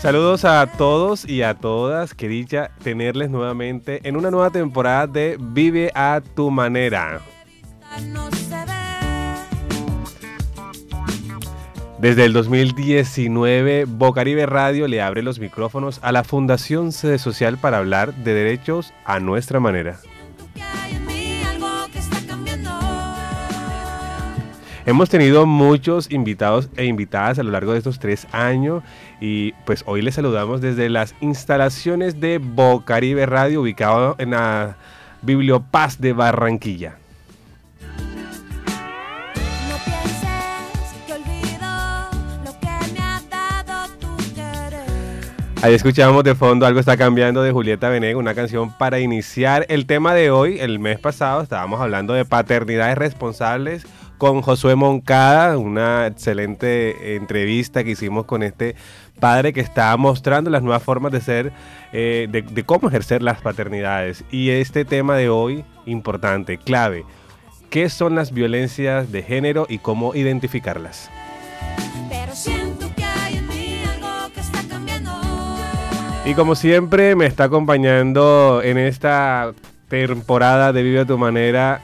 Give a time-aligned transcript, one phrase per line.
[0.00, 2.16] Saludos a todos y a todas.
[2.16, 7.20] Dicha tenerles nuevamente en una nueva temporada de Vive a tu manera.
[11.98, 17.76] Desde el 2019, Bocaribe Radio le abre los micrófonos a la Fundación Sede Social para
[17.76, 20.00] hablar de derechos a nuestra manera.
[24.90, 28.82] Hemos tenido muchos invitados e invitadas a lo largo de estos tres años
[29.20, 34.78] y pues hoy les saludamos desde las instalaciones de Bocaribe Radio ubicado en la
[35.22, 36.96] Bibliopaz de Barranquilla.
[45.62, 49.86] Ahí escuchamos de fondo Algo está cambiando de Julieta Venegas, una canción para iniciar el
[49.86, 50.58] tema de hoy.
[50.58, 53.86] El mes pasado estábamos hablando de paternidades responsables
[54.20, 58.76] con Josué Moncada, una excelente entrevista que hicimos con este
[59.18, 61.52] padre que está mostrando las nuevas formas de ser,
[61.94, 64.22] eh, de, cómo ejercer las paternidades.
[64.30, 67.06] Y este tema de hoy, importante, clave,
[67.70, 71.10] ¿qué son las violencias de género y cómo identificarlas?
[76.26, 79.54] Y como siempre me está acompañando en esta
[79.88, 81.80] temporada de Vive a tu manera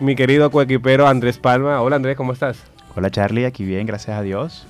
[0.00, 1.80] mi querido coequipero Andrés Palma.
[1.82, 2.62] Hola Andrés, ¿cómo estás?
[2.96, 4.66] Hola Charlie, aquí bien, gracias a Dios.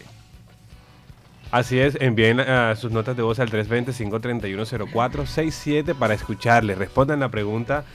[1.55, 6.77] Así es, envíen uh, sus notas de voz al 320-531-0467 para escucharles.
[6.77, 7.85] Respondan la pregunta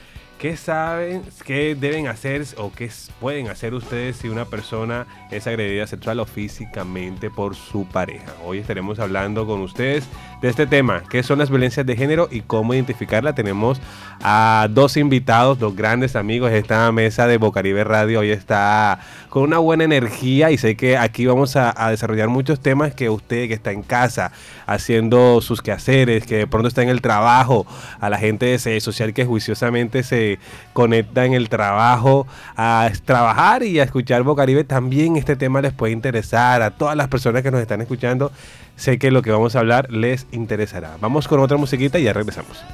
[0.41, 5.87] ¿Qué saben, qué deben hacer o qué pueden hacer ustedes si una persona es agredida
[5.87, 8.33] sexual o físicamente por su pareja?
[8.43, 10.09] Hoy estaremos hablando con ustedes
[10.41, 13.35] de este tema, qué son las violencias de género y cómo identificarla.
[13.35, 13.83] Tenemos
[14.23, 16.51] a dos invitados, dos grandes amigos.
[16.53, 18.99] Esta mesa de Bocaribe Radio hoy está
[19.31, 23.49] con una buena energía y sé que aquí vamos a, desarrollar muchos temas que usted
[23.49, 24.33] que está en casa
[24.67, 27.67] haciendo sus quehaceres, que de pronto está en el trabajo,
[28.01, 30.39] a la gente de social que juiciosamente se
[30.73, 32.27] conecta en el trabajo
[32.57, 37.09] a trabajar y a escuchar Bocaribe, también este tema les puede interesar a todas las
[37.09, 38.33] personas que nos están escuchando.
[38.77, 40.97] Sé que lo que vamos a hablar les interesará.
[41.01, 42.65] Vamos con otra musiquita y ya regresamos.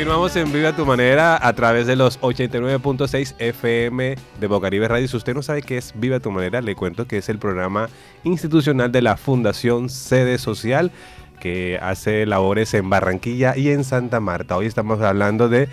[0.00, 5.06] Continuamos en Viva tu Manera a través de los 89.6 FM de Bocaribe Radio.
[5.06, 7.90] Si usted no sabe qué es Viva tu Manera, le cuento que es el programa
[8.24, 10.90] institucional de la Fundación Sede Social
[11.38, 14.56] que hace labores en Barranquilla y en Santa Marta.
[14.56, 15.68] Hoy estamos hablando de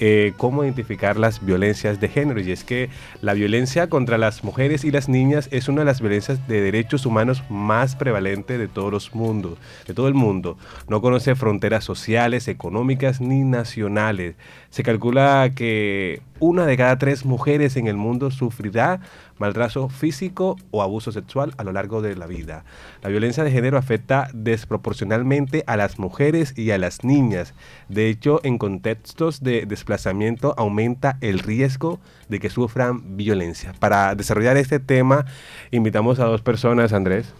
[0.00, 2.40] eh, cómo identificar las violencias de género.
[2.40, 2.90] Y es que
[3.22, 7.06] la violencia contra las mujeres y las niñas es una de las violencias de derechos
[7.06, 10.58] humanos más prevalente de todos los mundos, de todo el mundo.
[10.88, 14.34] No conoce fronteras sociales, económicas ni nacionales.
[14.70, 19.00] Se calcula que una de cada tres mujeres en el mundo sufrirá
[19.38, 22.64] maltrato físico o abuso sexual a lo largo de la vida.
[23.02, 27.54] La violencia de género afecta desproporcionalmente a las mujeres y a las niñas.
[27.88, 33.74] De hecho, en contextos de desplazamiento aumenta el riesgo de que sufran violencia.
[33.78, 35.26] Para desarrollar este tema,
[35.70, 37.32] invitamos a dos personas, Andrés.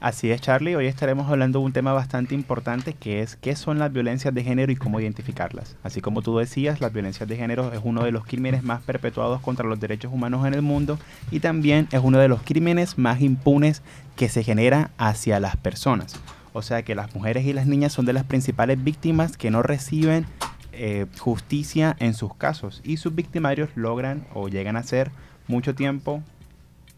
[0.00, 0.76] Así es, Charlie.
[0.76, 4.42] Hoy estaremos hablando de un tema bastante importante que es qué son las violencias de
[4.42, 5.76] género y cómo identificarlas.
[5.82, 9.42] Así como tú decías, las violencias de género es uno de los crímenes más perpetuados
[9.42, 10.98] contra los derechos humanos en el mundo
[11.30, 13.82] y también es uno de los crímenes más impunes
[14.16, 16.18] que se genera hacia las personas.
[16.54, 19.62] O sea que las mujeres y las niñas son de las principales víctimas que no
[19.62, 20.24] reciben
[20.72, 25.10] eh, justicia en sus casos y sus victimarios logran o llegan a ser
[25.46, 26.22] mucho tiempo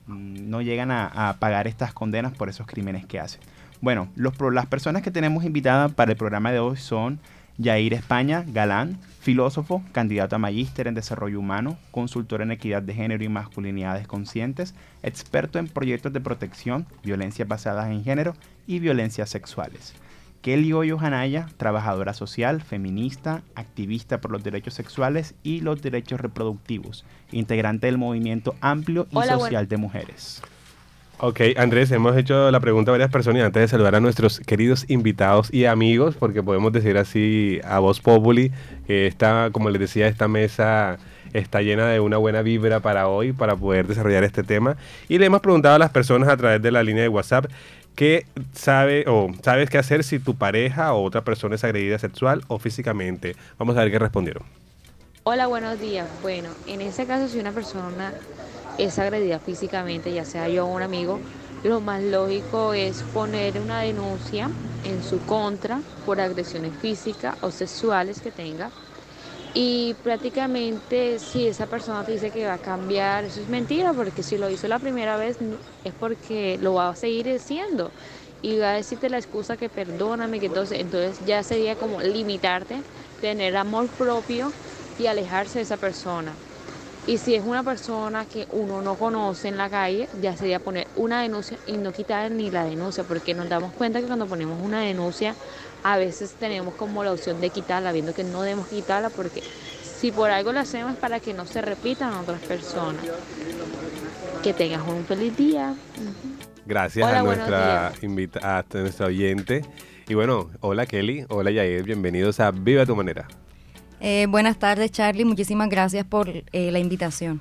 [0.06, 3.40] no llegan a, pagar estas condenas por esos crímenes que hacen.
[3.80, 7.20] Bueno, los, las personas que tenemos invitadas para el programa de hoy son
[7.58, 13.24] Yair España Galán, filósofo, candidato a magíster en desarrollo humano, consultor en equidad de género
[13.24, 18.34] y masculinidades conscientes, experto en proyectos de protección, violencias basadas en género
[18.66, 19.94] y violencias sexuales.
[20.42, 27.04] Kelly Hoyo Hanaya, trabajadora social, feminista, activista por los derechos sexuales y los derechos reproductivos,
[27.30, 30.42] integrante del movimiento amplio y social de mujeres.
[31.18, 34.40] Ok, Andrés, hemos hecho la pregunta a varias personas y antes de saludar a nuestros
[34.40, 38.50] queridos invitados y amigos, porque podemos decir así a voz populi,
[38.88, 40.98] que está, como les decía, esta mesa
[41.32, 44.76] está llena de una buena vibra para hoy, para poder desarrollar este tema.
[45.08, 47.46] Y le hemos preguntado a las personas a través de la línea de WhatsApp
[47.94, 52.42] ¿Qué sabe o sabes qué hacer si tu pareja o otra persona es agredida sexual
[52.48, 53.36] o físicamente?
[53.58, 54.44] Vamos a ver qué respondieron.
[55.24, 56.08] Hola, buenos días.
[56.22, 58.12] Bueno, en ese caso si una persona
[58.78, 61.20] es agredida físicamente, ya sea yo o un amigo,
[61.64, 64.50] lo más lógico es poner una denuncia
[64.84, 68.70] en su contra por agresiones físicas o sexuales que tenga
[69.54, 74.22] y prácticamente si esa persona te dice que va a cambiar, eso es mentira, porque
[74.22, 75.38] si lo hizo la primera vez
[75.84, 77.94] es porque lo va a seguir diciendo.
[78.40, 82.86] Y va a decirte la excusa que perdóname, que entonces, entonces ya sería como limitarte,
[83.18, 84.56] tener amor propio
[84.96, 86.42] y alejarse de esa persona.
[87.04, 90.88] Y si es una persona que uno no conoce en la calle, ya sería poner
[90.94, 94.60] una denuncia y no quitar ni la denuncia, porque nos damos cuenta que cuando ponemos
[94.62, 95.36] una denuncia
[95.82, 99.42] a veces tenemos como la opción de quitarla, viendo que no debemos quitarla porque
[99.82, 103.04] si por algo lo hacemos es para que no se repitan otras personas.
[104.42, 105.74] Que tengas un feliz día.
[106.66, 109.64] Gracias a nuestra invita a nuestra oyente.
[110.08, 113.28] Y bueno, hola Kelly, hola Yair, bienvenidos a Viva tu manera.
[114.00, 117.40] Eh, buenas tardes Charlie, muchísimas gracias por eh, la invitación.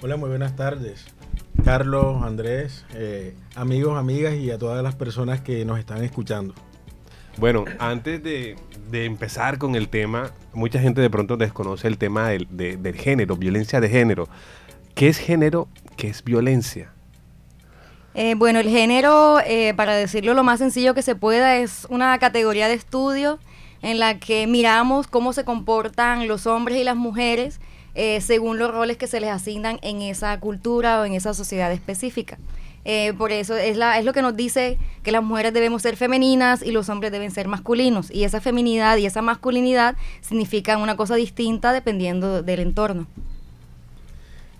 [0.00, 1.04] Hola, muy buenas tardes.
[1.64, 6.54] Carlos, Andrés, eh, amigos, amigas y a todas las personas que nos están escuchando.
[7.38, 8.56] Bueno, antes de,
[8.92, 13.88] empezar con el tema, mucha gente de pronto desconoce el tema del, género, violencia de
[13.88, 14.28] género.
[14.94, 15.68] ¿Qué es género?
[15.96, 16.92] ¿Qué es violencia?
[18.14, 22.18] Eh, bueno, el género, eh, para decirlo lo más sencillo que se pueda, es una
[22.18, 23.38] categoría de estudio
[23.80, 27.58] en la que miramos cómo se comportan los hombres y las mujeres
[27.94, 31.72] eh, según los roles que se les asignan en esa cultura o en esa sociedad
[31.72, 32.38] específica.
[32.84, 35.96] Eh, por eso es, la, es lo que nos dice que las mujeres debemos ser
[35.96, 38.10] femeninas y los hombres deben ser masculinos.
[38.10, 43.06] Y esa feminidad y esa masculinidad significan una cosa distinta dependiendo del entorno.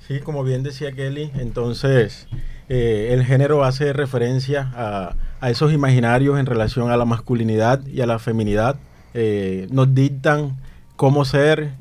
[0.06, 2.28] Sí, como bien decía Kelly, entonces
[2.68, 5.16] eh, el género hace referencia a,
[5.48, 8.76] esos imaginarios en relación a la masculinidad y a la feminidad.
[9.14, 10.56] Eh, nos dictan
[10.94, 11.72] cómo ser,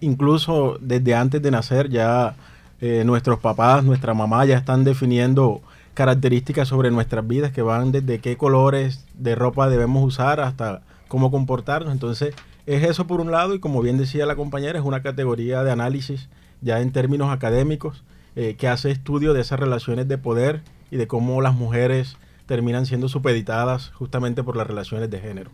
[0.00, 2.34] incluso desde antes de nacer ya
[2.80, 5.60] nuestros papás, nuestra mamá ya están definiendo
[5.94, 11.32] características sobre nuestras vidas que van desde qué colores de ropa debemos usar hasta cómo
[11.32, 11.92] comportarnos.
[11.92, 12.34] Entonces,
[12.66, 15.72] es eso por un lado y como bien decía la compañera, es una categoría de
[15.72, 16.28] análisis
[16.60, 18.04] ya en términos académicos
[18.36, 22.16] eh, que hace estudio de esas relaciones de poder y de cómo las mujeres
[22.46, 25.50] terminan siendo supeditadas justamente por las relaciones de género.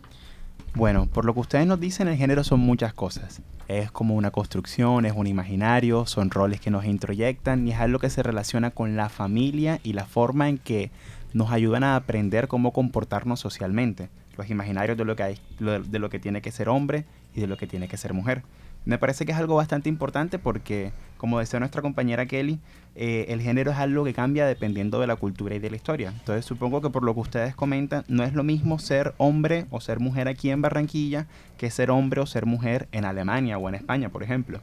[0.75, 3.41] Bueno, por lo que ustedes nos dicen, el género son muchas cosas.
[3.69, 7.99] Es como una construcción, es un imaginario, son roles que nos introyectan y es algo
[7.99, 10.91] que se relaciona con la familia y la forma en que
[11.31, 14.09] nos ayudan a aprender cómo comportarnos socialmente.
[14.37, 17.47] Los imaginarios de lo que, hay, de lo que tiene que ser hombre y de
[17.47, 18.43] lo que tiene que ser mujer.
[18.85, 22.59] Me parece que es algo bastante importante porque, como decía nuestra compañera Kelly,
[22.95, 26.09] eh, el género es algo que cambia dependiendo de la cultura y de la historia.
[26.09, 29.81] Entonces supongo que por lo que ustedes comentan, no es lo mismo ser hombre o
[29.81, 31.25] ser mujer aquí en Barranquilla
[31.57, 34.61] que ser hombre o ser mujer en Alemania o en España, por ejemplo.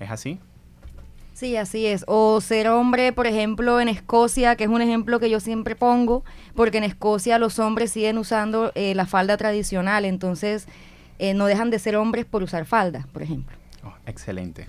[0.00, 0.38] ¿Es así?
[1.34, 2.04] Sí, así es.
[2.08, 6.24] O ser hombre, por ejemplo, en Escocia, que es un ejemplo que yo siempre pongo,
[6.56, 10.66] porque en Escocia los hombres siguen usando eh, la falda tradicional, entonces
[11.18, 13.56] eh, no dejan de ser hombres por usar falda, por ejemplo.
[13.84, 14.66] Oh, excelente.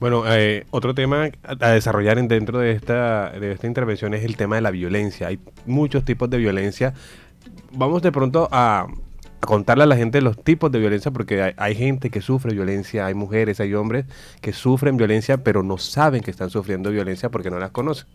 [0.00, 4.54] Bueno, eh, otro tema a desarrollar dentro de esta, de esta intervención es el tema
[4.54, 5.26] de la violencia.
[5.26, 6.94] Hay muchos tipos de violencia.
[7.72, 8.86] Vamos de pronto a,
[9.40, 13.14] contarle a la gente los tipos de violencia porque hay, gente que sufre violencia, hay
[13.14, 14.04] mujeres, hay hombres
[14.40, 18.06] que sufren violencia pero no saben que están sufriendo violencia porque no las conocen.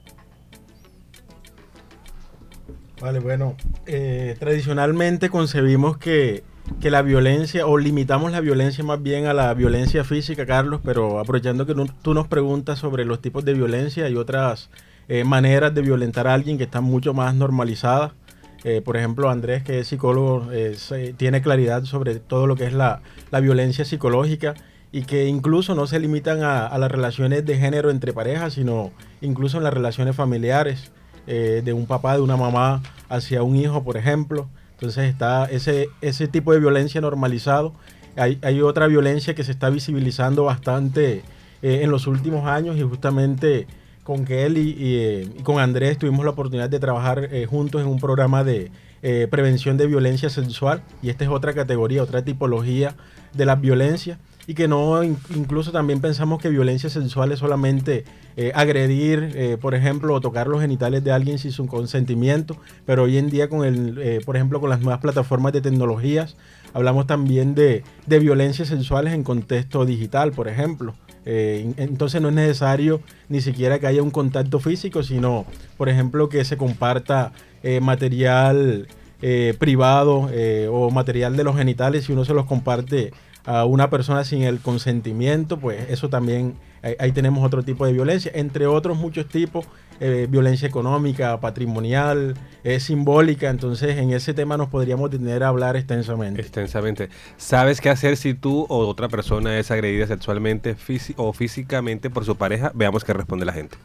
[3.01, 3.55] Vale, bueno,
[3.85, 6.43] eh, tradicionalmente concebimos que
[6.79, 11.19] que la violencia, o limitamos la violencia más bien a la violencia física, Carlos, pero
[11.19, 14.69] aprovechando que tú nos preguntas sobre los tipos de violencia y otras
[15.07, 18.11] eh, maneras de violentar a alguien que están mucho más normalizadas.
[18.63, 20.47] Eh, por ejemplo, Andrés, que es psicólogo,
[21.17, 23.01] tiene claridad sobre todo lo que es la,
[23.41, 24.53] violencia psicológica
[24.91, 29.57] y que incluso no se limitan a, las relaciones de género entre parejas, sino incluso
[29.57, 30.91] en las relaciones familiares,
[31.27, 34.47] eh, de un papá, de una mamá hacia un hijo, por ejemplo.
[34.83, 37.71] Entonces está ese, ese tipo de violencia normalizado.
[38.17, 41.21] Hay, hay otra violencia que se está visibilizando bastante
[41.61, 43.65] eh, en los últimos años y justamente
[44.03, 47.87] con Kelly y, eh, y, con Andrés tuvimos la oportunidad de trabajar eh, juntos en
[47.87, 48.71] un programa de
[49.29, 52.95] prevención de violencia sexual y esta es otra categoría, otra tipología
[53.33, 58.03] de la violencia y que no, incluso también pensamos que violencia sexual es solamente
[58.35, 63.03] eh, agredir, eh, por ejemplo, o tocar los genitales de alguien sin su consentimiento, pero
[63.03, 66.35] hoy en día con el, eh, por ejemplo, con las nuevas plataformas de tecnologías,
[66.73, 70.95] hablamos también de, de violencias sexuales en contexto digital, por ejemplo.
[71.25, 75.45] entonces no es necesario ni siquiera que haya un contacto físico, sino,
[75.77, 77.31] por ejemplo, que se comparta
[77.81, 78.87] material
[79.57, 80.29] privado
[80.69, 83.13] o material de los genitales y uno se los comparte
[83.45, 86.55] a una persona sin el consentimiento, pues eso también,
[86.99, 89.65] ahí, tenemos otro tipo de violencia, entre otros muchos tipos,
[89.99, 95.75] eh, violencia económica, patrimonial, eh, simbólica, entonces en ese tema nos podríamos tener a hablar
[95.75, 96.41] extensamente.
[96.41, 97.09] Extensamente.
[97.37, 100.75] ¿Sabes qué hacer si tú o otra persona es agredida sexualmente
[101.17, 102.71] o físicamente por su pareja?
[102.73, 103.77] Veamos qué responde la gente.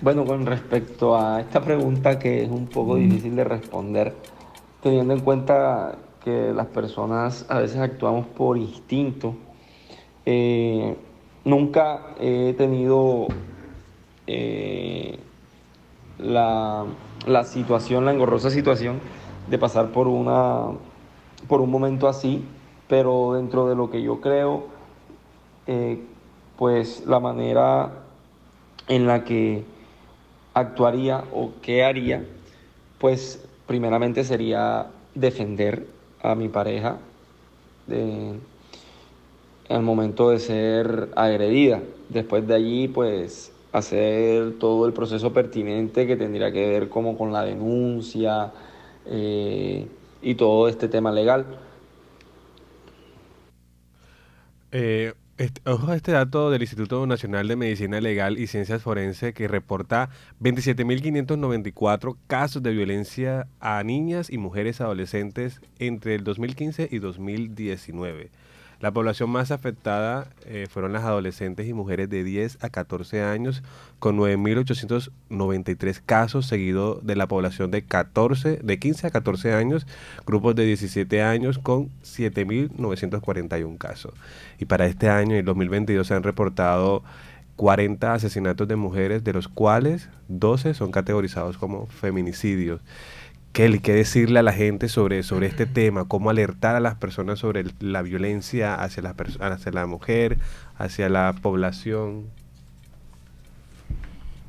[0.00, 4.14] Bueno, con respecto a esta pregunta que es un poco difícil de responder,
[4.80, 9.34] teniendo en cuenta que las personas a veces actuamos por instinto,
[10.24, 10.96] eh,
[11.44, 13.26] nunca he tenido
[14.28, 15.18] eh,
[16.20, 16.84] la,
[17.44, 19.00] situación, la engorrosa situación
[19.50, 20.66] de pasar por, una,
[21.48, 22.44] por un momento así,
[22.86, 24.66] pero dentro de lo que yo creo,
[25.66, 26.00] eh,
[26.56, 28.04] pues la manera
[28.86, 29.64] en la que
[30.58, 32.24] actuaría o qué haría,
[32.98, 35.86] pues primeramente sería defender
[36.22, 36.98] a mi pareja
[37.88, 38.40] en
[39.68, 41.80] el momento de ser agredida.
[42.08, 47.32] Después de allí, pues hacer todo el proceso pertinente que tendría que ver como con
[47.32, 48.52] la denuncia
[49.06, 49.86] eh,
[50.22, 51.46] y todo este tema legal.
[54.72, 59.32] Eh, este, ojo a este dato del Instituto Nacional de Medicina Legal y Ciencias Forense
[59.32, 66.98] que reporta 27.594 casos de violencia a niñas y mujeres adolescentes entre el 2015 y
[66.98, 68.30] 2019.
[68.80, 73.64] La población más afectada eh, fueron las adolescentes y mujeres de 10 a 14 años,
[73.98, 79.84] con 9.893 casos, seguido de la población de, 14, de 15 a 14 años,
[80.24, 84.14] grupos de 17 años con 7.941 casos.
[84.60, 87.02] Y para este año, en 2022, se han reportado
[87.56, 92.80] 40 asesinatos de mujeres, de los cuales 12 son categorizados como feminicidios.
[93.52, 96.06] Kelly, ¿qué decirle a la gente sobre, sobre este tema?
[96.06, 100.38] ¿Cómo alertar a las personas sobre la violencia hacia la, hacia la mujer,
[100.76, 102.26] hacia la población?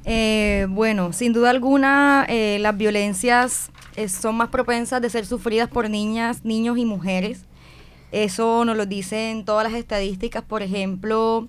[0.06, 5.70] Eh, bueno, sin duda alguna, eh, las violencias eh, son más propensas de ser sufridas
[5.70, 7.46] por niñas, niños y mujeres.
[8.12, 10.44] Eso nos lo dicen todas las estadísticas.
[10.44, 11.48] Por ejemplo,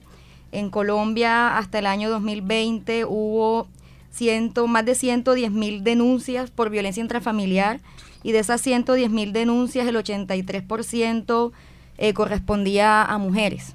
[0.53, 3.69] en Colombia hasta el año 2020 hubo
[4.11, 7.81] ciento, más de 110 mil denuncias por violencia intrafamiliar
[8.23, 11.53] y de esas 110 mil denuncias el 83%
[11.99, 13.75] eh, correspondía a mujeres.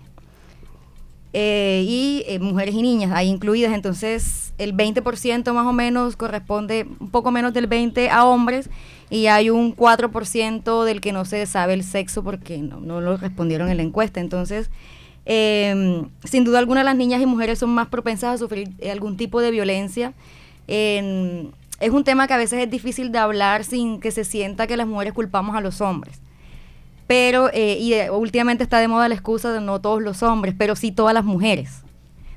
[1.38, 6.88] Eh, y eh, mujeres y niñas ahí incluidas, entonces el 20% más o menos corresponde,
[7.00, 8.70] un poco menos del 20% a hombres
[9.10, 13.18] y hay un 4% del que no se sabe el sexo porque no, no lo
[13.18, 14.22] respondieron en la encuesta.
[14.22, 14.70] Entonces,
[15.26, 19.42] em, sin duda alguna las niñas y mujeres son más propensas a sufrir algún tipo
[19.42, 20.14] de violencia.
[20.68, 24.78] es un tema que a veces es difícil de hablar sin que se sienta que
[24.78, 26.20] las mujeres culpamos a los hombres.
[27.08, 30.76] Pero, eh, y últimamente está de moda la excusa de no todos los hombres, pero
[30.76, 31.84] sí todas las mujeres.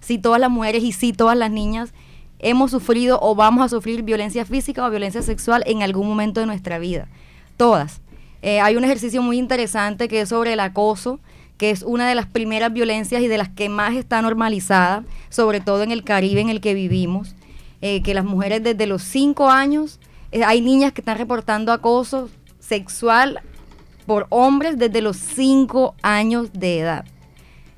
[0.00, 1.92] Sí todas las mujeres y sí todas las niñas
[2.38, 6.46] hemos sufrido o vamos a sufrir violencia física o violencia sexual en algún momento de
[6.46, 7.08] nuestra vida.
[7.56, 8.00] Todas.
[8.42, 11.18] Eh, hay un ejercicio muy interesante que es sobre el acoso,
[11.58, 15.60] que es una de las primeras violencias y de las que más está normalizada, sobre
[15.60, 17.34] todo en el Caribe en el que vivimos,
[17.82, 19.98] eh, que las mujeres desde los 5 años,
[20.46, 23.40] hay niñas que están reportando acoso sexual
[24.06, 27.04] por hombres desde los 5 años de edad.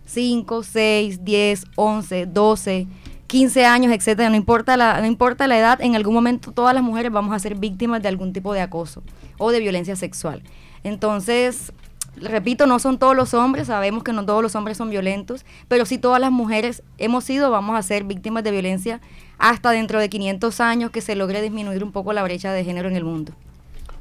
[0.07, 2.87] 5, 6, 10, 11, 12,
[3.27, 6.83] 15 años, etcétera, no importa la no importa la edad, en algún momento todas las
[6.83, 9.05] mujeres vamos a ser víctimas de algún tipo de acoso
[9.39, 10.43] o de violencia sexual.
[10.83, 11.73] Entonces,
[12.21, 15.85] repito, no son todos los hombres, sabemos que no todos los hombres son violentos, pero
[15.87, 19.01] sí todas las mujeres hemos sido, vamos a ser víctimas de violencia
[19.39, 22.89] hasta dentro de 500 años que se logre disminuir un poco la brecha de género
[22.89, 23.33] en el mundo.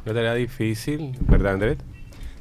[0.06, 1.78] No tarea difícil, ¿verdad, Andrés?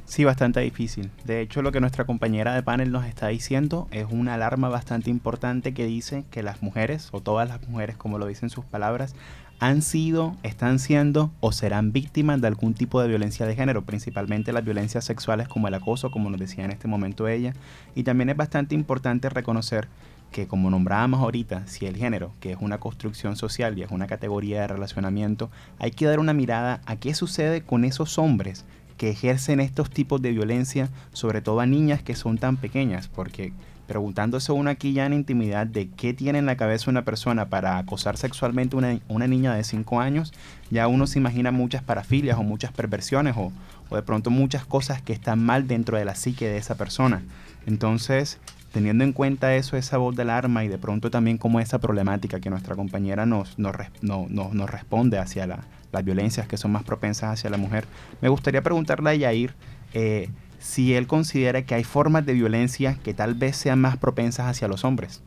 [0.05, 1.11] Sí, bastante difícil.
[1.23, 5.11] De hecho, lo que nuestra compañera de panel nos está diciendo es una alarma bastante
[5.11, 9.13] importante que dice que las mujeres, o todas las mujeres, como lo dicen sus palabras,
[9.59, 14.53] han sido, están siendo o serán víctimas de algún tipo de violencia de género, principalmente
[14.53, 17.53] las violencias sexuales como el acoso, como nos decía en este momento ella.
[17.93, 19.89] Y también es bastante importante reconocer
[20.31, 24.07] que como nombrábamos ahorita, si el género, que es una construcción social y es una
[24.07, 28.65] categoría de relacionamiento, hay que dar una mirada a qué sucede con esos hombres
[28.97, 33.53] que ejercen estos tipos de violencia, sobre todo a niñas que son tan pequeñas, porque
[33.89, 37.79] preguntándose uno aquí ya en intimidad de qué tiene en la cabeza una persona para
[37.79, 40.31] acosar sexualmente una, una niña de 5 años,
[40.69, 43.51] ya uno se imagina muchas parafilias o muchas perversiones o,
[43.89, 47.23] o de pronto muchas cosas que están mal dentro de la psique de esa persona.
[47.65, 48.37] Entonces,
[48.71, 52.39] teniendo en cuenta eso, esa voz de alarma y de pronto también como esa problemática
[52.39, 57.33] que nuestra compañera nos, nos, nos responde hacia la, las violencias que son más propensas
[57.33, 57.85] hacia la mujer.
[58.21, 59.55] Me gustaría preguntarle a Yair
[59.95, 60.29] eh,
[60.59, 64.67] si él considera que hay formas de violencia que tal vez sean más propensas hacia
[64.67, 65.21] los hombres.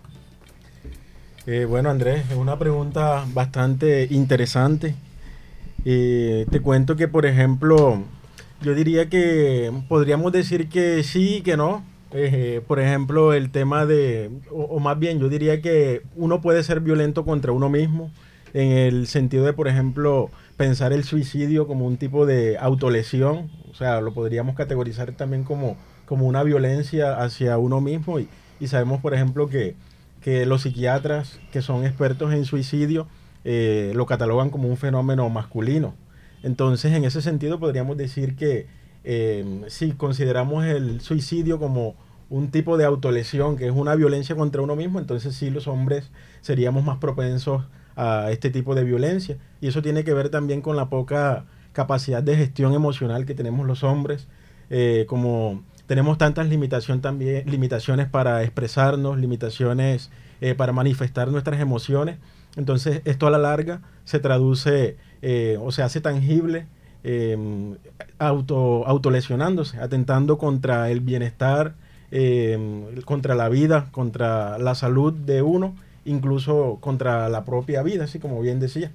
[1.46, 4.94] Eh, bueno, Andrés, es una pregunta bastante interesante.
[5.84, 8.02] Eh, te cuento que, por ejemplo,
[8.60, 11.84] yo diría que podríamos decir que sí y que no.
[12.68, 17.24] por ejemplo, el tema de, o, más bien, yo diría que uno puede ser violento
[17.24, 18.12] contra uno mismo,
[18.54, 20.30] en el sentido de, por ejemplo,
[20.62, 25.76] pensar el suicidio como un tipo de autolesión, o sea, lo podríamos categorizar también como,
[26.06, 28.28] como una violencia hacia uno mismo y,
[28.68, 29.74] sabemos, por ejemplo, que,
[30.46, 33.08] los psiquiatras que son expertos en suicidio
[33.44, 35.96] eh, lo catalogan como un fenómeno masculino.
[36.44, 38.68] Entonces, en ese sentido, podríamos decir que
[39.02, 41.96] eh, si consideramos el suicidio como
[42.30, 46.12] un tipo de autolesión, que es una violencia contra uno mismo, entonces sí los hombres
[46.40, 47.64] seríamos más propensos
[47.96, 49.38] a este tipo de violencia.
[49.60, 53.66] Y eso tiene que ver también con la poca capacidad de gestión emocional que tenemos
[53.66, 54.28] los hombres,
[54.70, 62.18] eh, como tenemos tantas limitación también, limitaciones para expresarnos, limitaciones eh, para manifestar nuestras emociones.
[62.56, 66.66] Entonces esto a la larga se traduce eh, o se hace tangible
[67.04, 67.76] em,
[68.18, 71.74] auto, autolesionándose, atentando contra el bienestar,
[72.10, 75.74] em, contra la vida, contra la salud de uno
[76.04, 78.90] incluso contra la propia vida, así como bien decía.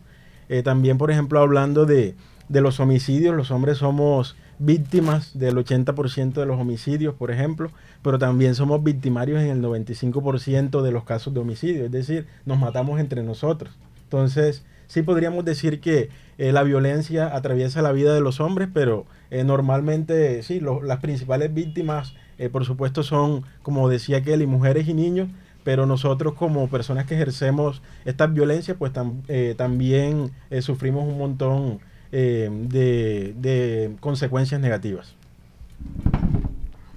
[0.49, 2.15] Eh, también, por ejemplo, hablando de,
[2.49, 7.69] los homicidios, los hombres somos víctimas del 80% de los homicidios, por ejemplo,
[8.01, 12.57] pero también somos victimarios en el 95% de los casos de homicidio, es decir, nos
[12.57, 13.73] matamos entre nosotros.
[14.03, 19.05] Entonces, sí podríamos decir que eh, la violencia atraviesa la vida de los hombres, pero
[19.29, 22.15] eh, normalmente sí, las principales víctimas,
[22.51, 25.27] por supuesto, son, como decía Kelly, mujeres y niños,
[25.67, 28.93] pero nosotros como personas que ejercemos estas violencias, pues
[29.27, 31.79] eh, también eh, sufrimos un montón
[32.13, 35.13] eh, de, consecuencias negativas.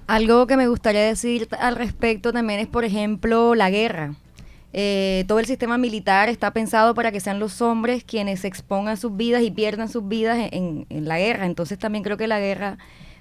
[0.07, 4.13] Algo que me gustaría decir al respecto también es, por ejemplo, la guerra.
[5.27, 9.43] todo el sistema militar está pensado para que sean los hombres quienes expongan sus vidas
[9.43, 11.45] y pierdan sus vidas en, en la guerra.
[11.45, 12.77] Entonces también creo que la guerra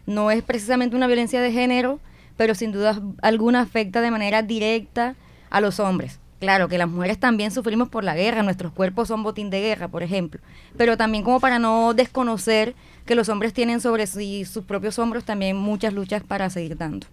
[0.06, 1.98] no es precisamente una violencia de género,
[2.36, 5.16] pero sin duda alguna afecta de manera directa
[5.50, 6.20] a los hombres.
[6.40, 9.88] Claro que las mujeres también sufrimos por la guerra, nuestros cuerpos son botín de guerra,
[9.88, 10.40] por ejemplo,
[10.78, 15.24] pero también como para no desconocer que los hombres tienen sobre sí, sus propios hombros
[15.24, 17.06] también muchas luchas para seguir dando.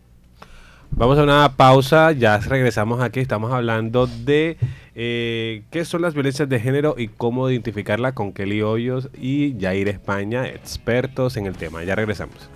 [0.91, 4.57] Vamos a una pausa, ya regresamos aquí, estamos hablando de
[4.95, 9.89] eh, qué son las violencias de género y cómo identificarla con Kelly Hoyos y Jair
[9.89, 11.83] España, expertos en el tema.
[11.83, 12.49] Ya regresamos.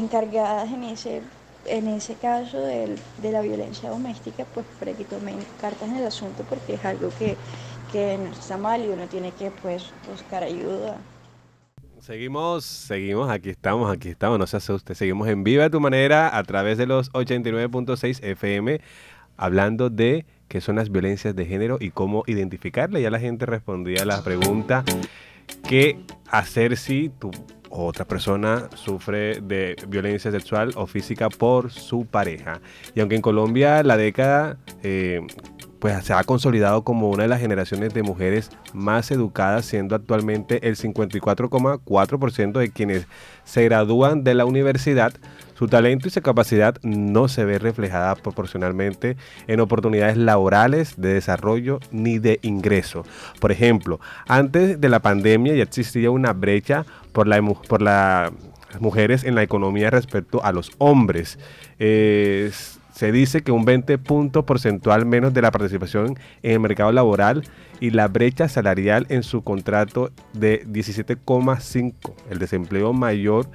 [0.00, 1.22] Encargadas en ese,
[1.66, 2.98] en ese caso de
[3.32, 7.36] la violencia doméstica pues para que tomen cartas en el asunto porque es algo que,
[7.92, 10.96] que no está mal y uno tiene que pues buscar ayuda.
[12.00, 14.94] Seguimos, seguimos, aquí estamos, aquí estamos, no se asuste.
[14.94, 18.80] Seguimos en Viva de tu manera a través de los 89.6 FM
[19.36, 23.00] hablando de qué son las violencias de género y cómo identificarla.
[23.00, 24.82] Ya la gente respondía a la pregunta
[25.68, 25.98] qué
[26.30, 27.30] hacer si tu
[27.70, 32.60] otra persona sufre de violencia sexual o física por su pareja.
[32.94, 35.20] Y aunque en Colombia la década eh,
[35.80, 40.68] pues se ha consolidado como una de las generaciones de mujeres más educadas, siendo actualmente
[40.68, 43.06] el 54,4% de quienes
[43.44, 45.12] se gradúan de la universidad,
[45.54, 51.80] su talento y su capacidad no se ve reflejada proporcionalmente en oportunidades laborales, de desarrollo
[51.90, 53.04] ni de ingreso.
[53.40, 58.32] Por ejemplo, antes de la pandemia ya existía una brecha por la, por las
[58.80, 61.38] mujeres en la economía respecto a los hombres.
[61.78, 67.44] se dice que un 20 puntos porcentual menos de la participación en el mercado laboral
[67.80, 71.92] y la brecha salarial en su contrato de 17,5,
[72.30, 73.48] el desempleo mayor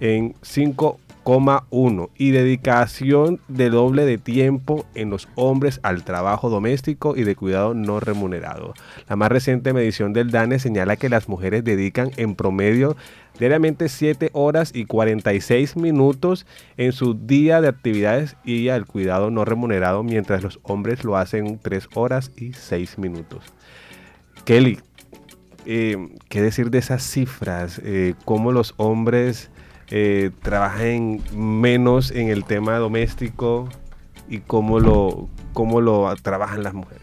[0.00, 7.16] en 5 1 y dedicación de doble de tiempo en los hombres al trabajo doméstico
[7.16, 8.74] y de cuidado no remunerado.
[9.08, 12.96] La más reciente medición del DANE señala que las mujeres dedican en promedio
[13.38, 19.44] diariamente 7 horas y 46 minutos en su día de actividades y al cuidado no
[19.44, 23.44] remunerado, mientras los hombres lo hacen 3 horas y 6 minutos.
[24.44, 24.80] Kelly,
[25.66, 25.96] eh,
[26.28, 27.80] ¿qué decir de esas cifras?
[27.84, 29.50] Eh, ¿Cómo los hombres
[29.88, 33.68] eh, trabajen menos en el tema doméstico
[34.28, 37.02] y cómo lo, cómo lo trabajan las mujeres?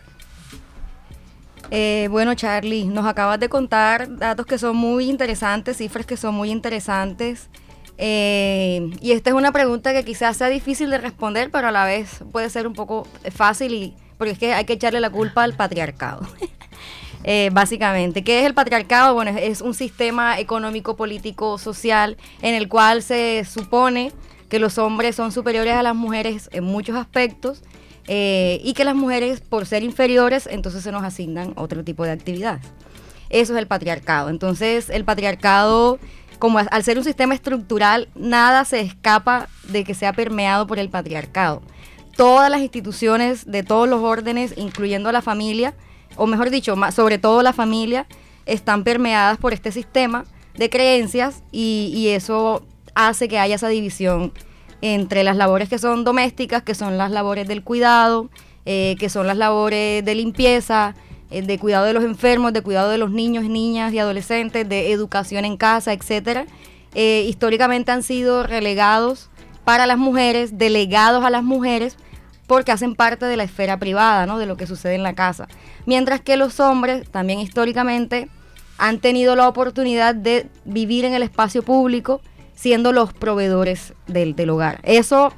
[2.10, 6.50] Bueno, Charlie, nos acabas de contar datos que son muy interesantes, cifras que son muy
[6.50, 7.48] interesantes.
[7.98, 12.24] Y esta es una pregunta que quizás sea difícil de responder, pero a la vez
[12.32, 15.54] puede ser un poco fácil y porque es que hay que echarle la culpa al
[15.54, 16.28] patriarcado.
[17.24, 18.24] Eh, básicamente.
[18.24, 19.14] ¿Qué es el patriarcado?
[19.14, 24.14] Bueno, es, un sistema económico, político, social en el cual se supone
[24.48, 27.62] que los hombres son superiores a las mujeres en muchos aspectos
[28.08, 32.12] eh, y que las mujeres, por ser inferiores, entonces se nos asignan otro tipo de
[32.12, 32.66] actividades.
[33.30, 34.30] Eso es el patriarcado.
[34.30, 36.00] Entonces, el patriarcado,
[36.40, 40.90] como al ser un sistema estructural, nada se escapa de que sea permeado por el
[40.90, 41.62] patriarcado.
[42.16, 45.76] Todas las instituciones de todos los órdenes, incluyendo la familia,
[46.20, 48.06] o mejor dicho, sobre todo la familia,
[48.46, 54.34] están permeadas por este sistema de creencias y, eso hace que haya esa división
[54.82, 58.30] entre las labores que son domésticas, que son las labores del cuidado,
[58.66, 60.96] eh, que son las labores de limpieza,
[61.32, 64.92] eh, de cuidado de los enfermos, de cuidado de los niños, niñas y adolescentes, de
[64.92, 66.46] educación en casa, etcétera.
[66.96, 69.30] Eh, históricamente han sido relegados
[69.64, 71.98] para las mujeres, delegados a las mujeres,
[72.50, 74.40] porque hacen parte de la esfera privada, ¿no?
[74.40, 75.48] De lo que sucede en la casa.
[75.86, 78.28] Mientras que los hombres, también históricamente,
[78.80, 82.22] han tenido la oportunidad de vivir en el espacio público
[82.56, 84.80] siendo los proveedores del, del hogar.
[84.82, 85.32] Eso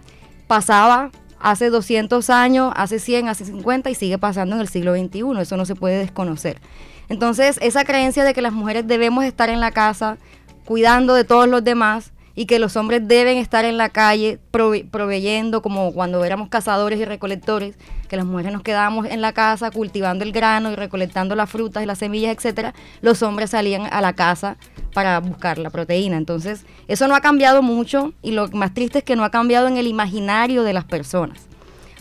[0.47, 5.41] pasaba hace 200 años, hace 100, hace 50 y sigue pasando en el siglo XXI.
[5.41, 6.61] Eso no se puede desconocer.
[7.09, 10.17] Entonces, esa creencia de que las mujeres debemos estar en la casa
[10.63, 15.61] cuidando de todos los demás, y que los hombres deben estar en la calle proveyendo,
[15.61, 17.75] como cuando éramos cazadores y recolectores,
[18.09, 21.83] que las mujeres nos quedábamos en la casa cultivando el grano y recolectando las frutas
[21.83, 24.57] y las semillas, etcétera, los hombres salían a la casa
[24.91, 26.17] para buscar la proteína.
[26.17, 29.67] Entonces, eso no ha cambiado mucho y lo más triste es que no ha cambiado
[29.67, 31.45] en el imaginario de las personas.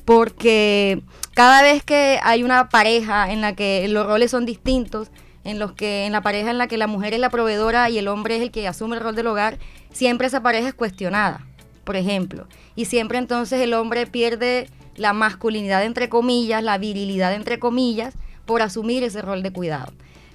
[0.06, 1.02] Porque
[1.34, 5.10] cada vez que hay una pareja en la que los roles son distintos,
[5.44, 7.98] en los que en la pareja en la que la mujer es la proveedora y
[7.98, 9.58] el hombre es el que asume el rol del hogar,
[9.92, 11.46] siempre esa pareja es cuestionada,
[11.84, 17.58] por ejemplo, y siempre entonces el hombre pierde la masculinidad entre comillas, la virilidad entre
[17.58, 18.14] comillas,
[18.46, 19.92] por asumir ese rol de cuidado.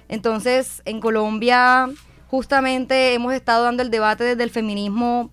[0.08, 1.88] Entonces, en Colombia
[2.28, 5.30] justamente hemos estado dando el debate desde el feminismo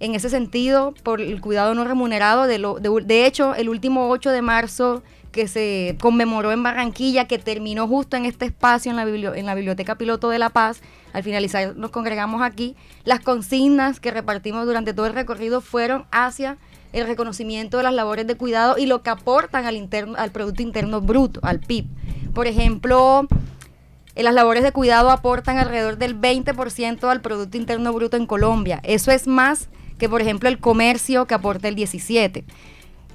[0.00, 2.46] en ese sentido por el cuidado no remunerado.
[2.46, 2.58] De,
[3.04, 5.02] de hecho, el último 8 de marzo
[5.36, 10.30] que se conmemoró en Barranquilla, que terminó justo en este espacio en la, Biblioteca Piloto
[10.30, 10.80] de La Paz.
[11.12, 12.74] Al finalizar nos congregamos aquí.
[13.04, 16.56] Las consignas que repartimos durante todo el recorrido fueron hacia
[16.92, 20.62] el reconocimiento de las labores de cuidado y lo que aportan al, interno, al Producto
[20.62, 21.84] Interno Bruto, al PIB.
[22.32, 23.28] Por ejemplo,
[24.14, 28.80] eh, las labores de cuidado aportan alrededor del 20% al Producto Interno Bruto en Colombia.
[28.84, 29.68] Eso es más
[29.98, 32.44] que, por ejemplo, el comercio que aporta el 17%.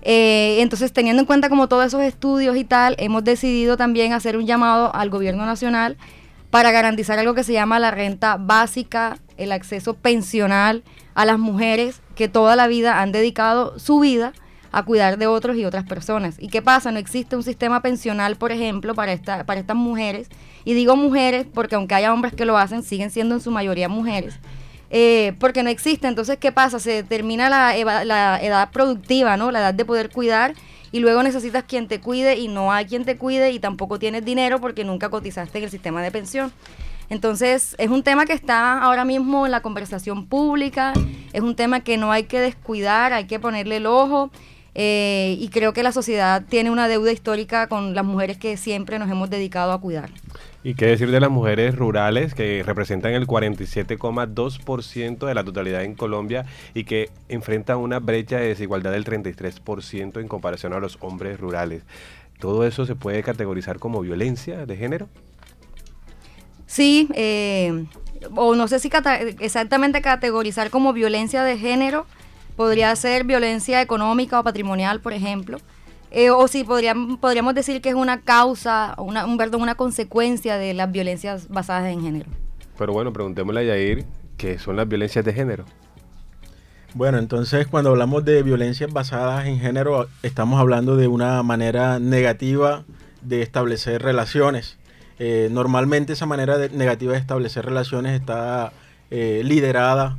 [0.01, 4.37] Eh, entonces, teniendo en cuenta como todos esos estudios y tal, hemos decidido también hacer
[4.37, 5.97] un llamado al gobierno nacional
[6.49, 10.83] para garantizar algo que se llama la renta básica, el acceso pensional
[11.13, 14.33] a las mujeres que toda la vida han dedicado su vida
[14.73, 16.35] a cuidar de otros y otras personas.
[16.39, 16.91] ¿Y qué pasa?
[16.91, 20.29] No existe un sistema pensional, por ejemplo, para, esta, para estas mujeres.
[20.63, 23.89] Y digo mujeres porque aunque haya hombres que lo hacen, siguen siendo en su mayoría
[23.89, 24.39] mujeres
[24.91, 26.07] eh, porque no existe.
[26.07, 26.79] Entonces, ¿qué pasa?
[26.79, 29.49] Se determina la, la edad productiva, ¿no?
[29.49, 30.53] La edad de poder cuidar
[30.91, 34.25] y luego necesitas quien te cuide y no hay quien te cuide y tampoco tienes
[34.25, 36.51] dinero porque nunca cotizaste en el sistema de pensión.
[37.09, 40.93] Entonces, es un tema que está ahora mismo en la conversación pública,
[41.33, 44.29] es un tema que no hay que descuidar, hay que ponerle el ojo.
[44.73, 48.99] Eh, y creo que la sociedad tiene una deuda histórica con las mujeres que siempre
[48.99, 50.09] nos hemos dedicado a cuidar.
[50.63, 55.95] ¿Y qué decir de las mujeres rurales que representan el 47,2% de la totalidad en
[55.95, 56.45] Colombia
[56.75, 61.81] y que enfrentan una brecha de desigualdad del 33% en comparación a los hombres rurales?
[62.39, 65.09] ¿Todo eso se puede categorizar como violencia de género?
[66.67, 67.85] Sí, eh,
[68.35, 68.91] o no sé si
[69.39, 72.05] exactamente categorizar como violencia de género,
[72.55, 75.57] podría ser violencia económica o patrimonial, por ejemplo.
[76.11, 80.57] Eh, o si podríamos, podríamos decir que es una causa, una, un, perdón, una consecuencia
[80.57, 82.29] de las violencias basadas en género.
[82.77, 85.63] Pero bueno, preguntémosle a Yair, ¿qué son las violencias de género?
[86.93, 92.83] Bueno, entonces cuando hablamos de violencias basadas en género, estamos hablando de una manera negativa
[93.21, 94.77] de establecer relaciones.
[95.17, 98.73] Eh, normalmente esa manera negativa de establecer relaciones está
[99.09, 100.17] eh, liderada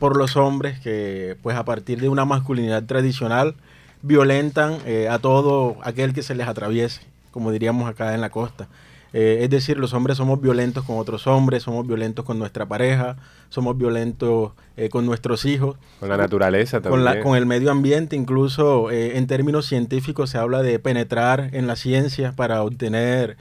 [0.00, 3.54] por los hombres que pues a partir de una masculinidad tradicional
[4.02, 8.68] violentan eh, a todo aquel que se les atraviese, como diríamos acá en la costa.
[9.12, 13.16] Eh, es decir, los hombres somos violentos con otros hombres, somos violentos con nuestra pareja,
[13.48, 15.76] somos violentos eh, con nuestros hijos.
[15.98, 17.04] Con la naturaleza también.
[17.04, 21.66] Con, con el medio ambiente, incluso eh, en términos científicos se habla de penetrar en
[21.66, 23.36] la ciencia para obtener